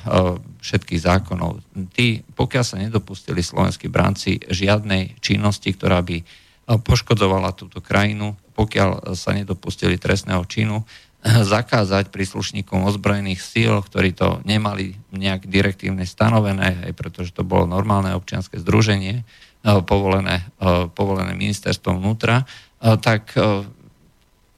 všetkých 0.58 0.98
zákonov. 0.98 1.62
Tí, 1.94 2.26
pokiaľ 2.34 2.64
sa 2.66 2.74
nedopustili 2.74 3.38
slovenskí 3.38 3.86
bránci 3.86 4.42
žiadnej 4.50 5.22
činnosti, 5.22 5.70
ktorá 5.70 6.02
by 6.02 6.18
poškodovala 6.66 7.54
túto 7.54 7.78
krajinu, 7.78 8.34
pokiaľ 8.58 9.14
sa 9.14 9.30
nedopustili 9.30 9.94
trestného 9.94 10.42
činu, 10.50 10.82
zakázať 11.24 12.08
príslušníkom 12.08 12.80
ozbrojených 12.88 13.40
síl, 13.44 13.74
ktorí 13.76 14.16
to 14.16 14.40
nemali 14.48 14.96
nejak 15.12 15.44
direktívne 15.44 16.08
stanovené, 16.08 16.88
aj 16.88 16.92
pretože 16.96 17.36
to 17.36 17.44
bolo 17.44 17.68
normálne 17.68 18.16
občianske 18.16 18.56
združenie, 18.56 19.20
eh, 19.20 19.80
povolené, 19.84 20.48
eh, 20.60 20.88
povolené 20.88 21.36
ministerstvom 21.36 22.00
vnútra, 22.00 22.44
eh, 22.44 22.96
tak 22.96 23.36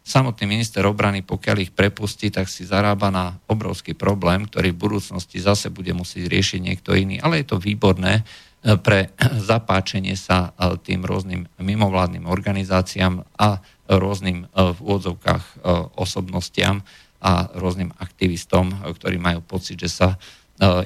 samotný 0.03 0.51
minister 0.51 0.83
obrany, 0.83 1.23
pokiaľ 1.23 1.57
ich 1.63 1.71
prepustí, 1.71 2.27
tak 2.35 2.51
si 2.51 2.67
zarába 2.67 3.15
na 3.15 3.39
obrovský 3.47 3.95
problém, 3.95 4.51
ktorý 4.51 4.75
v 4.75 4.83
budúcnosti 4.83 5.39
zase 5.39 5.71
bude 5.71 5.95
musieť 5.95 6.27
riešiť 6.27 6.59
niekto 6.59 6.91
iný. 6.99 7.23
Ale 7.23 7.39
je 7.39 7.55
to 7.55 7.63
výborné 7.63 8.27
pre 8.63 9.11
zapáčenie 9.51 10.15
sa 10.15 10.55
tým 10.87 11.03
rôznym 11.03 11.51
mimovládnym 11.59 12.31
organizáciám 12.31 13.27
a 13.35 13.59
rôznym 13.99 14.47
e, 14.47 14.73
v 14.73 14.79
úvodzovkách 14.79 15.45
e, 15.45 15.55
osobnostiam 15.99 16.81
a 17.23 17.51
rôznym 17.59 17.91
aktivistom, 17.99 18.73
e, 18.73 18.77
ktorí 18.95 19.19
majú 19.19 19.43
pocit, 19.45 19.81
že 19.81 19.91
sa 19.91 20.09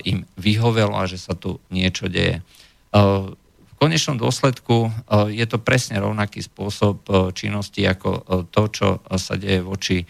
im 0.08 0.24
vyhovelo 0.40 0.96
a 0.96 1.04
že 1.04 1.20
sa 1.20 1.36
tu 1.36 1.60
niečo 1.68 2.08
deje. 2.08 2.40
V 2.96 3.72
konečnom 3.76 4.16
dôsledku 4.16 4.88
je 5.28 5.44
to 5.44 5.60
presne 5.60 6.00
rovnaký 6.00 6.40
spôsob 6.40 7.04
činnosti 7.36 7.84
ako 7.84 8.24
to, 8.48 8.62
čo 8.72 8.88
sa 9.20 9.36
deje 9.36 9.60
voči 9.60 10.00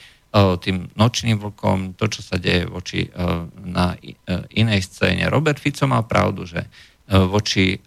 tým 0.62 0.86
nočným 0.94 1.42
vlkom, 1.42 1.98
to, 1.98 2.06
čo 2.06 2.22
sa 2.22 2.38
deje 2.38 2.70
voči 2.70 3.10
na 3.66 3.98
inej 4.54 4.86
scéne. 4.86 5.26
Robert 5.26 5.58
Fico 5.58 5.90
má 5.90 5.98
pravdu, 6.06 6.46
že 6.46 6.62
voči 7.06 7.78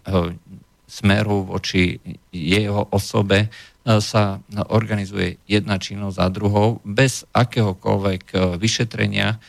smeru, 0.88 1.44
voči 1.46 2.00
jeho 2.32 2.88
osobe 2.90 3.52
sa 3.84 4.40
organizuje 4.72 5.40
jedna 5.48 5.80
činnosť 5.80 6.16
za 6.16 6.28
druhou 6.28 6.84
bez 6.84 7.24
akéhokoľvek 7.32 8.56
vyšetrenia, 8.60 9.40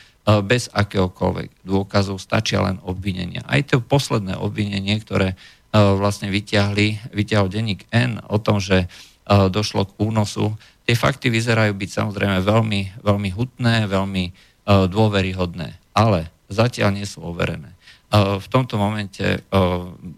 bez 0.46 0.70
akéhokoľvek 0.70 1.66
dôkazov, 1.66 2.22
stačia 2.22 2.62
len 2.62 2.78
obvinenia. 2.86 3.42
Aj 3.50 3.60
to 3.66 3.82
posledné 3.82 4.38
obvinenie, 4.38 5.02
ktoré 5.02 5.34
vlastne 5.74 6.30
vyťahli, 6.30 7.16
vyťahol 7.16 7.48
denník 7.50 7.88
N 7.90 8.22
o 8.28 8.38
tom, 8.38 8.60
že 8.62 8.92
došlo 9.28 9.88
k 9.88 9.98
únosu, 10.04 10.54
tie 10.84 10.94
fakty 10.94 11.32
vyzerajú 11.32 11.72
byť 11.72 11.90
samozrejme 11.90 12.44
veľmi, 12.44 13.02
veľmi 13.02 13.30
hutné, 13.32 13.88
veľmi 13.88 14.26
dôveryhodné, 14.68 15.80
ale 15.96 16.30
zatiaľ 16.52 17.00
nie 17.00 17.08
sú 17.08 17.24
overené. 17.24 17.74
V 18.12 18.48
tomto 18.52 18.76
momente 18.76 19.48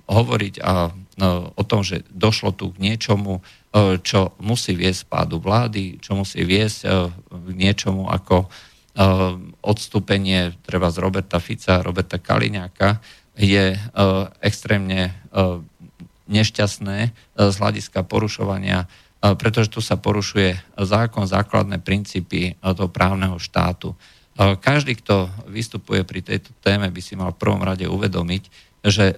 hovoriť 0.09 0.55
a, 0.65 0.89
o 1.53 1.63
tom, 1.63 1.85
že 1.85 2.01
došlo 2.09 2.49
tu 2.57 2.73
k 2.73 2.81
niečomu, 2.81 3.45
čo 4.01 4.33
musí 4.41 4.73
viesť 4.73 5.05
pádu 5.05 5.37
vlády, 5.37 6.01
čo 6.01 6.17
musí 6.17 6.41
viesť 6.41 6.89
k 7.29 7.47
niečomu 7.53 8.09
ako 8.09 8.49
odstúpenie 9.61 10.53
treba 10.65 10.89
z 10.89 10.97
Roberta 11.01 11.37
Fica, 11.37 11.85
Roberta 11.85 12.17
Kaliňáka 12.17 13.01
je 13.33 13.73
extrémne 14.41 15.17
nešťastné 16.29 16.97
z 17.33 17.55
hľadiska 17.57 18.05
porušovania, 18.05 18.85
pretože 19.21 19.73
tu 19.73 19.81
sa 19.81 19.97
porušuje 19.97 20.77
zákon, 20.77 21.25
základné 21.25 21.81
princípy 21.81 22.57
toho 22.61 22.89
právneho 22.89 23.41
štátu. 23.41 23.97
Každý, 24.39 24.97
kto 24.97 25.29
vystupuje 25.45 26.01
pri 26.01 26.25
tejto 26.25 26.53
téme, 26.65 26.89
by 26.89 27.01
si 27.01 27.13
mal 27.13 27.31
v 27.33 27.41
prvom 27.41 27.61
rade 27.61 27.85
uvedomiť, 27.85 28.43
že 28.85 29.13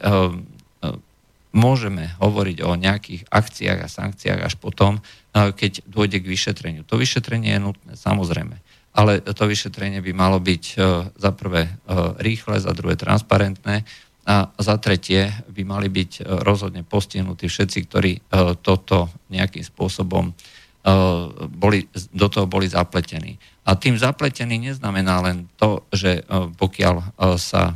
môžeme 1.56 2.12
hovoriť 2.20 2.58
o 2.68 2.76
nejakých 2.76 3.28
akciách 3.32 3.80
a 3.80 3.88
sankciách 3.88 4.40
až 4.44 4.60
potom, 4.60 5.00
keď 5.32 5.88
dôjde 5.88 6.20
k 6.20 6.32
vyšetreniu. 6.32 6.84
To 6.88 7.00
vyšetrenie 7.00 7.56
je 7.56 7.64
nutné, 7.64 7.92
samozrejme 7.96 8.60
ale 8.96 9.20
to 9.20 9.44
vyšetrenie 9.44 10.00
by 10.00 10.16
malo 10.16 10.40
byť 10.40 10.64
za 11.20 11.32
prvé 11.36 11.68
rýchle, 12.16 12.64
za 12.64 12.72
druhé 12.72 12.96
transparentné 12.96 13.84
a 14.24 14.48
za 14.56 14.80
tretie 14.80 15.36
by 15.52 15.68
mali 15.68 15.92
byť 15.92 16.24
rozhodne 16.24 16.80
postihnutí 16.88 17.52
všetci, 17.52 17.78
ktorí 17.92 18.24
toto 18.64 19.12
nejakým 19.28 19.68
spôsobom 19.68 20.32
boli, 21.50 21.90
do 22.14 22.28
toho 22.30 22.46
boli 22.46 22.70
zapletení. 22.70 23.42
A 23.66 23.74
tým 23.74 23.98
zapletený 23.98 24.70
neznamená 24.70 25.18
len 25.26 25.50
to, 25.58 25.82
že 25.90 26.22
pokiaľ 26.62 27.18
sa 27.42 27.74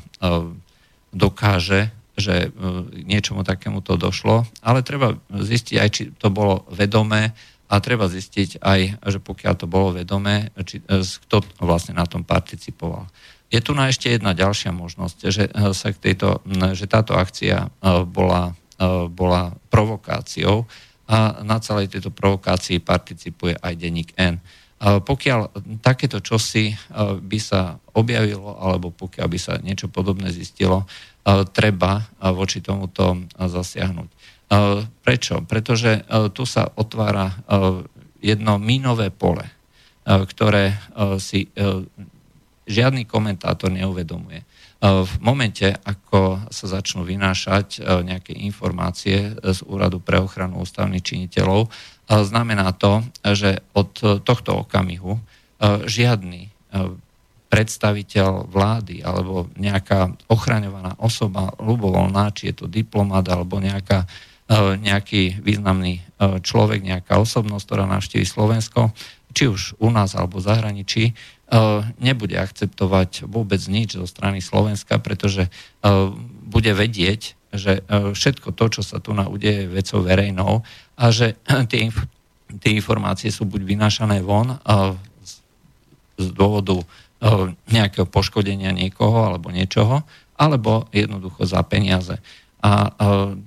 dokáže, 1.10 1.90
že 2.14 2.54
niečomu 2.94 3.42
takému 3.42 3.82
to 3.82 3.98
došlo, 3.98 4.46
ale 4.62 4.86
treba 4.86 5.18
zistiť 5.34 5.76
aj, 5.82 5.90
či 5.90 6.04
to 6.22 6.30
bolo 6.30 6.70
vedomé, 6.70 7.34
a 7.70 7.76
treba 7.78 8.10
zistiť 8.10 8.60
aj, 8.66 9.06
že 9.06 9.20
pokiaľ 9.22 9.54
to 9.54 9.70
bolo 9.70 9.94
vedomé, 9.94 10.50
či, 10.66 10.82
e, 10.82 11.06
kto 11.06 11.46
vlastne 11.62 11.94
na 11.94 12.10
tom 12.10 12.26
participoval. 12.26 13.06
Je 13.54 13.62
tu 13.62 13.78
na 13.78 13.94
ešte 13.94 14.10
jedna 14.10 14.34
ďalšia 14.34 14.74
možnosť, 14.74 15.18
že, 15.30 15.46
e, 15.46 15.74
sa 15.78 15.94
k 15.94 16.02
tejto, 16.02 16.42
že 16.74 16.90
táto 16.90 17.14
akcia 17.14 17.70
e, 17.70 17.90
bola, 18.10 18.58
bola 19.12 19.54
provokáciou 19.68 20.64
a 21.10 21.42
na 21.42 21.58
celej 21.58 21.90
tejto 21.90 22.14
provokácii 22.14 22.78
participuje 22.86 23.58
aj 23.58 23.74
denník 23.74 24.14
N. 24.14 24.38
Pokiaľ 24.80 25.40
takéto 25.84 26.24
čosi 26.24 26.72
by 27.20 27.40
sa 27.42 27.76
objavilo, 27.98 28.56
alebo 28.56 28.94
pokiaľ 28.94 29.28
by 29.28 29.40
sa 29.42 29.58
niečo 29.60 29.90
podobné 29.90 30.30
zistilo, 30.32 30.88
treba 31.52 32.06
voči 32.32 32.64
tomuto 32.64 33.28
zasiahnuť. 33.36 34.10
Prečo? 35.04 35.44
Pretože 35.44 36.08
tu 36.32 36.48
sa 36.48 36.70
otvára 36.78 37.28
jedno 38.24 38.56
mínové 38.56 39.12
pole, 39.12 39.44
ktoré 40.08 40.80
si 41.20 41.50
žiadny 42.70 43.04
komentátor 43.10 43.74
neuvedomuje. 43.74 44.46
V 44.80 45.14
momente, 45.20 45.76
ako 45.84 46.48
sa 46.48 46.66
začnú 46.72 47.04
vynášať 47.04 47.84
nejaké 47.84 48.32
informácie 48.32 49.36
z 49.36 49.60
Úradu 49.68 50.00
pre 50.00 50.24
ochranu 50.24 50.64
ústavných 50.64 51.04
činiteľov, 51.04 51.68
znamená 52.08 52.72
to, 52.80 53.04
že 53.28 53.60
od 53.76 54.24
tohto 54.24 54.64
okamihu 54.64 55.20
žiadny 55.84 56.48
predstaviteľ 57.52 58.48
vlády 58.48 59.04
alebo 59.04 59.52
nejaká 59.60 60.16
ochraňovaná 60.32 60.96
osoba 60.96 61.52
ľubovoľná, 61.60 62.32
či 62.32 62.56
je 62.56 62.64
to 62.64 62.72
diplomat 62.72 63.28
alebo 63.28 63.60
nejaká 63.60 64.08
E, 64.50 64.82
nejaký 64.82 65.46
významný 65.46 66.02
e, 66.02 66.42
človek, 66.42 66.82
nejaká 66.82 67.22
osobnosť, 67.22 67.66
ktorá 67.70 67.86
navštíví 67.86 68.26
Slovensko, 68.26 68.90
či 69.34 69.50
už 69.50 69.78
u 69.78 69.90
nás 69.94 70.18
alebo 70.18 70.42
v 70.42 70.48
zahraničí, 70.48 71.04
e, 71.10 71.14
nebude 72.02 72.36
akceptovať 72.38 73.30
vôbec 73.30 73.62
nič 73.70 73.98
zo 73.98 74.08
strany 74.10 74.42
Slovenska, 74.42 74.98
pretože 75.02 75.52
bude 76.50 76.72
vedieť, 76.74 77.38
že 77.50 77.82
všetko 77.90 78.54
to, 78.54 78.66
čo 78.78 78.82
sa 78.86 79.02
tu 79.02 79.16
na 79.16 79.26
udeje, 79.26 79.66
je 79.66 79.74
vecou 79.74 80.00
verejnou 80.06 80.62
a 80.98 81.04
že 81.10 81.34
tie, 81.72 81.90
tie 82.62 82.72
informácie 82.78 83.34
sú 83.34 83.50
buď 83.50 83.62
vynášané 83.66 84.22
von 84.22 84.58
z 86.20 86.30
dôvodu 86.36 86.84
nejakého 87.68 88.08
poškodenia 88.08 88.72
niekoho 88.72 89.28
alebo 89.28 89.52
niečoho, 89.52 90.04
alebo 90.40 90.88
jednoducho 90.96 91.44
za 91.44 91.60
peniaze. 91.68 92.16
A 92.60 92.92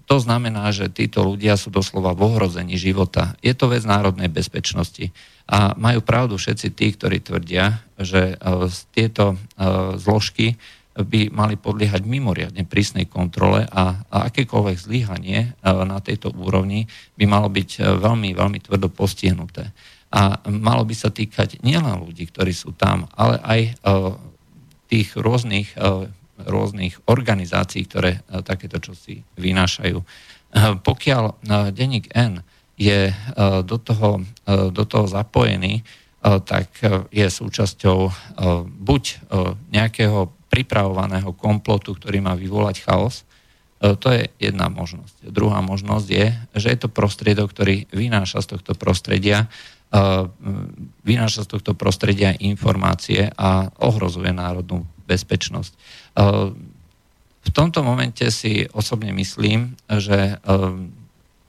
to 0.08 0.16
znamená, 0.16 0.72
že 0.72 0.88
títo 0.88 1.20
ľudia 1.20 1.60
sú 1.60 1.68
doslova 1.68 2.16
v 2.16 2.32
ohrození 2.32 2.80
života. 2.80 3.36
Je 3.44 3.52
to 3.52 3.68
vec 3.68 3.84
národnej 3.84 4.32
bezpečnosti. 4.32 5.12
A 5.44 5.76
majú 5.76 6.00
pravdu 6.00 6.40
všetci 6.40 6.72
tí, 6.72 6.96
ktorí 6.96 7.20
tvrdia, 7.20 7.84
že 8.00 8.40
tieto 8.96 9.36
zložky 10.00 10.56
by 10.92 11.28
mali 11.28 11.60
podliehať 11.60 12.04
mimoriadne 12.04 12.64
prísnej 12.64 13.04
kontrole 13.08 13.68
a, 13.68 14.00
a 14.08 14.32
akékoľvek 14.32 14.76
zlyhanie 14.80 15.56
na 15.64 15.98
tejto 16.00 16.32
úrovni 16.32 16.88
by 17.16 17.24
malo 17.28 17.52
byť 17.52 17.84
veľmi, 18.00 18.32
veľmi 18.32 18.58
tvrdo 18.64 18.88
postihnuté. 18.92 19.72
A 20.12 20.40
malo 20.48 20.84
by 20.84 20.92
sa 20.96 21.08
týkať 21.08 21.64
nielen 21.64 22.00
ľudí, 22.00 22.28
ktorí 22.28 22.52
sú 22.52 22.76
tam, 22.76 23.08
ale 23.16 23.40
aj 23.44 23.60
tých 24.88 25.16
rôznych 25.16 25.72
rôznych 26.46 26.98
organizácií, 27.08 27.86
ktoré 27.86 28.18
e, 28.18 28.40
takéto 28.42 28.78
čosi 28.78 29.22
vynášajú. 29.38 29.98
E, 29.98 30.06
pokiaľ 30.80 31.24
e, 31.28 31.34
denník 31.72 32.10
N 32.12 32.42
je 32.76 33.14
do 33.68 33.78
toho, 33.78 34.24
do 34.48 34.84
toho 34.88 35.06
zapojený, 35.06 35.86
tak 36.24 36.72
je 37.14 37.26
súčasťou 37.28 37.98
buď 38.80 39.02
nejakého 39.70 40.32
pripravovaného 40.50 41.30
komplotu, 41.36 41.94
ktorý 41.94 42.24
má 42.24 42.34
vyvolať 42.34 42.82
chaos, 42.82 43.22
to 43.78 44.08
je 44.10 44.26
jedna 44.40 44.66
možnosť. 44.72 45.14
Druhá 45.30 45.62
možnosť 45.62 46.06
je, 46.10 46.26
že 46.58 46.68
je 46.74 46.78
to 46.80 46.90
prostriedok, 46.90 47.54
ktorý 47.54 47.86
vynáša 47.92 48.42
z 48.42 48.56
tohto 48.56 48.72
prostredia 48.74 49.46
vynáša 51.04 51.44
z 51.44 51.48
tohto 51.52 51.76
prostredia 51.76 52.32
informácie 52.40 53.28
a 53.36 53.68
ohrozuje 53.84 54.32
národnú 54.32 54.88
bezpečnosť. 55.04 55.72
V 57.42 57.50
tomto 57.52 57.84
momente 57.84 58.24
si 58.32 58.64
osobne 58.72 59.12
myslím, 59.12 59.76
že 59.86 60.40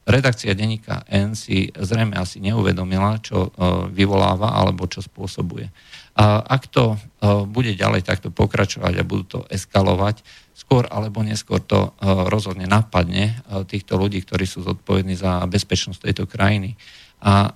redakcia 0.03 0.51
denníka 0.51 1.08
N 1.08 1.32
si 1.39 1.71
zrejme 1.71 2.19
asi 2.19 2.43
neuvedomila, 2.43 3.23
čo 3.23 3.56
vyvoláva 3.95 4.51
alebo 4.51 4.91
čo 4.91 4.99
spôsobuje. 4.99 5.71
A 6.19 6.44
ak 6.44 6.67
to 6.67 7.00
bude 7.48 7.71
ďalej 7.71 8.04
takto 8.04 8.27
pokračovať 8.27 9.00
a 9.00 9.08
budú 9.08 9.23
to 9.23 9.39
eskalovať, 9.48 10.19
skôr 10.52 10.85
alebo 10.91 11.23
neskôr 11.23 11.63
to 11.63 11.96
rozhodne 12.27 12.67
napadne 12.67 13.39
týchto 13.71 13.96
ľudí, 13.96 14.21
ktorí 14.21 14.44
sú 14.44 14.67
zodpovední 14.67 15.15
za 15.15 15.48
bezpečnosť 15.48 16.04
tejto 16.04 16.27
krajiny. 16.27 16.75
A 17.23 17.56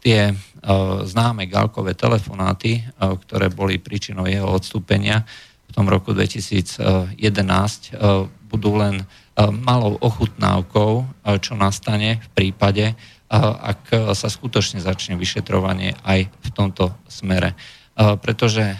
tie 0.00 0.32
známe 1.04 1.44
galkové 1.44 1.92
telefonáty, 1.92 2.80
ktoré 2.96 3.52
boli 3.52 3.76
príčinou 3.76 4.24
jeho 4.24 4.48
odstúpenia, 4.48 5.28
v 5.70 5.72
tom 5.72 5.86
roku 5.86 6.10
2011 6.10 7.14
e, 7.14 7.90
budú 8.50 8.74
len 8.74 8.98
e, 8.98 9.04
malou 9.54 9.94
ochutnávkou, 10.02 10.92
e, 10.98 11.04
čo 11.38 11.54
nastane 11.54 12.18
v 12.18 12.28
prípade, 12.34 12.98
ak 13.30 14.10
sa 14.18 14.26
skutočne 14.26 14.82
začne 14.82 15.14
vyšetrovanie 15.14 15.94
aj 16.02 16.26
v 16.26 16.48
tomto 16.50 16.90
smere. 17.06 17.54
pretože 17.94 18.74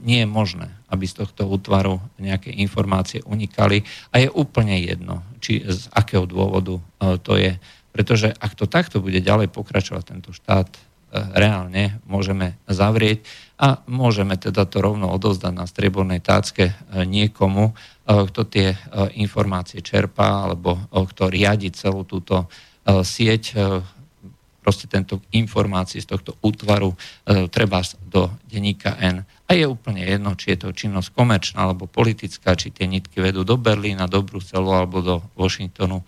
nie 0.00 0.24
je 0.24 0.28
možné, 0.30 0.72
aby 0.88 1.04
z 1.04 1.20
tohto 1.20 1.44
útvaru 1.44 2.00
nejaké 2.16 2.48
informácie 2.48 3.20
unikali 3.28 3.84
a 4.08 4.24
je 4.24 4.32
úplne 4.32 4.72
jedno, 4.80 5.20
či 5.44 5.60
z 5.68 5.92
akého 5.92 6.24
dôvodu 6.24 6.80
to 7.20 7.36
je. 7.36 7.60
Pretože 7.90 8.30
ak 8.38 8.54
to 8.54 8.70
takto 8.70 9.02
bude 9.02 9.18
ďalej 9.18 9.50
pokračovať 9.50 10.04
tento 10.06 10.30
štát, 10.30 10.70
reálne 11.10 11.98
môžeme 12.06 12.54
zavrieť 12.70 13.26
a 13.58 13.82
môžeme 13.90 14.38
teda 14.38 14.62
to 14.62 14.78
rovno 14.78 15.10
odovzdať 15.10 15.50
na 15.50 15.66
striebornej 15.66 16.22
tácke 16.22 16.70
niekomu, 16.94 17.74
kto 18.06 18.40
tie 18.46 18.78
informácie 19.18 19.82
čerpá 19.82 20.46
alebo 20.46 20.78
kto 20.86 21.26
riadi 21.26 21.74
celú 21.74 22.06
túto 22.06 22.46
sieť 22.86 23.58
proste 24.62 24.86
tento 24.86 25.18
informácií 25.34 25.98
z 25.98 26.14
tohto 26.14 26.38
útvaru 26.46 26.94
treba 27.50 27.82
do 28.06 28.30
denníka 28.46 28.94
N. 29.02 29.26
A 29.50 29.58
je 29.58 29.66
úplne 29.66 30.06
jedno, 30.06 30.38
či 30.38 30.54
je 30.54 30.62
to 30.62 30.70
činnosť 30.70 31.10
komerčná 31.10 31.66
alebo 31.66 31.90
politická, 31.90 32.54
či 32.54 32.70
tie 32.70 32.86
nitky 32.86 33.18
vedú 33.18 33.42
do 33.42 33.58
Berlína, 33.58 34.06
do 34.06 34.22
Bruselu 34.22 34.70
alebo 34.70 35.02
do 35.02 35.16
Washingtonu. 35.34 36.06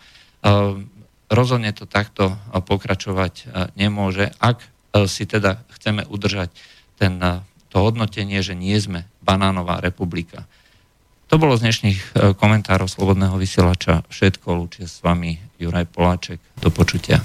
Rozhodne 1.33 1.73
to 1.73 1.89
takto 1.89 2.37
pokračovať 2.53 3.35
e, 3.41 3.45
nemôže, 3.81 4.29
ak 4.37 4.61
e, 4.61 4.69
si 5.09 5.25
teda 5.25 5.65
chceme 5.81 6.05
udržať 6.05 6.53
ten, 7.01 7.17
to 7.73 7.77
hodnotenie, 7.81 8.45
že 8.45 8.53
nie 8.53 8.77
sme 8.77 9.09
banánová 9.25 9.81
republika. 9.81 10.45
To 11.33 11.41
bolo 11.41 11.57
z 11.57 11.65
dnešných 11.65 11.99
komentárov 12.37 12.85
Slobodného 12.85 13.41
vysielača 13.41 14.05
všetko. 14.13 14.53
Lúčia 14.53 14.85
s 14.85 15.01
vami 15.01 15.41
Juraj 15.57 15.89
Poláček. 15.89 16.39
Do 16.61 16.69
počutia. 16.69 17.25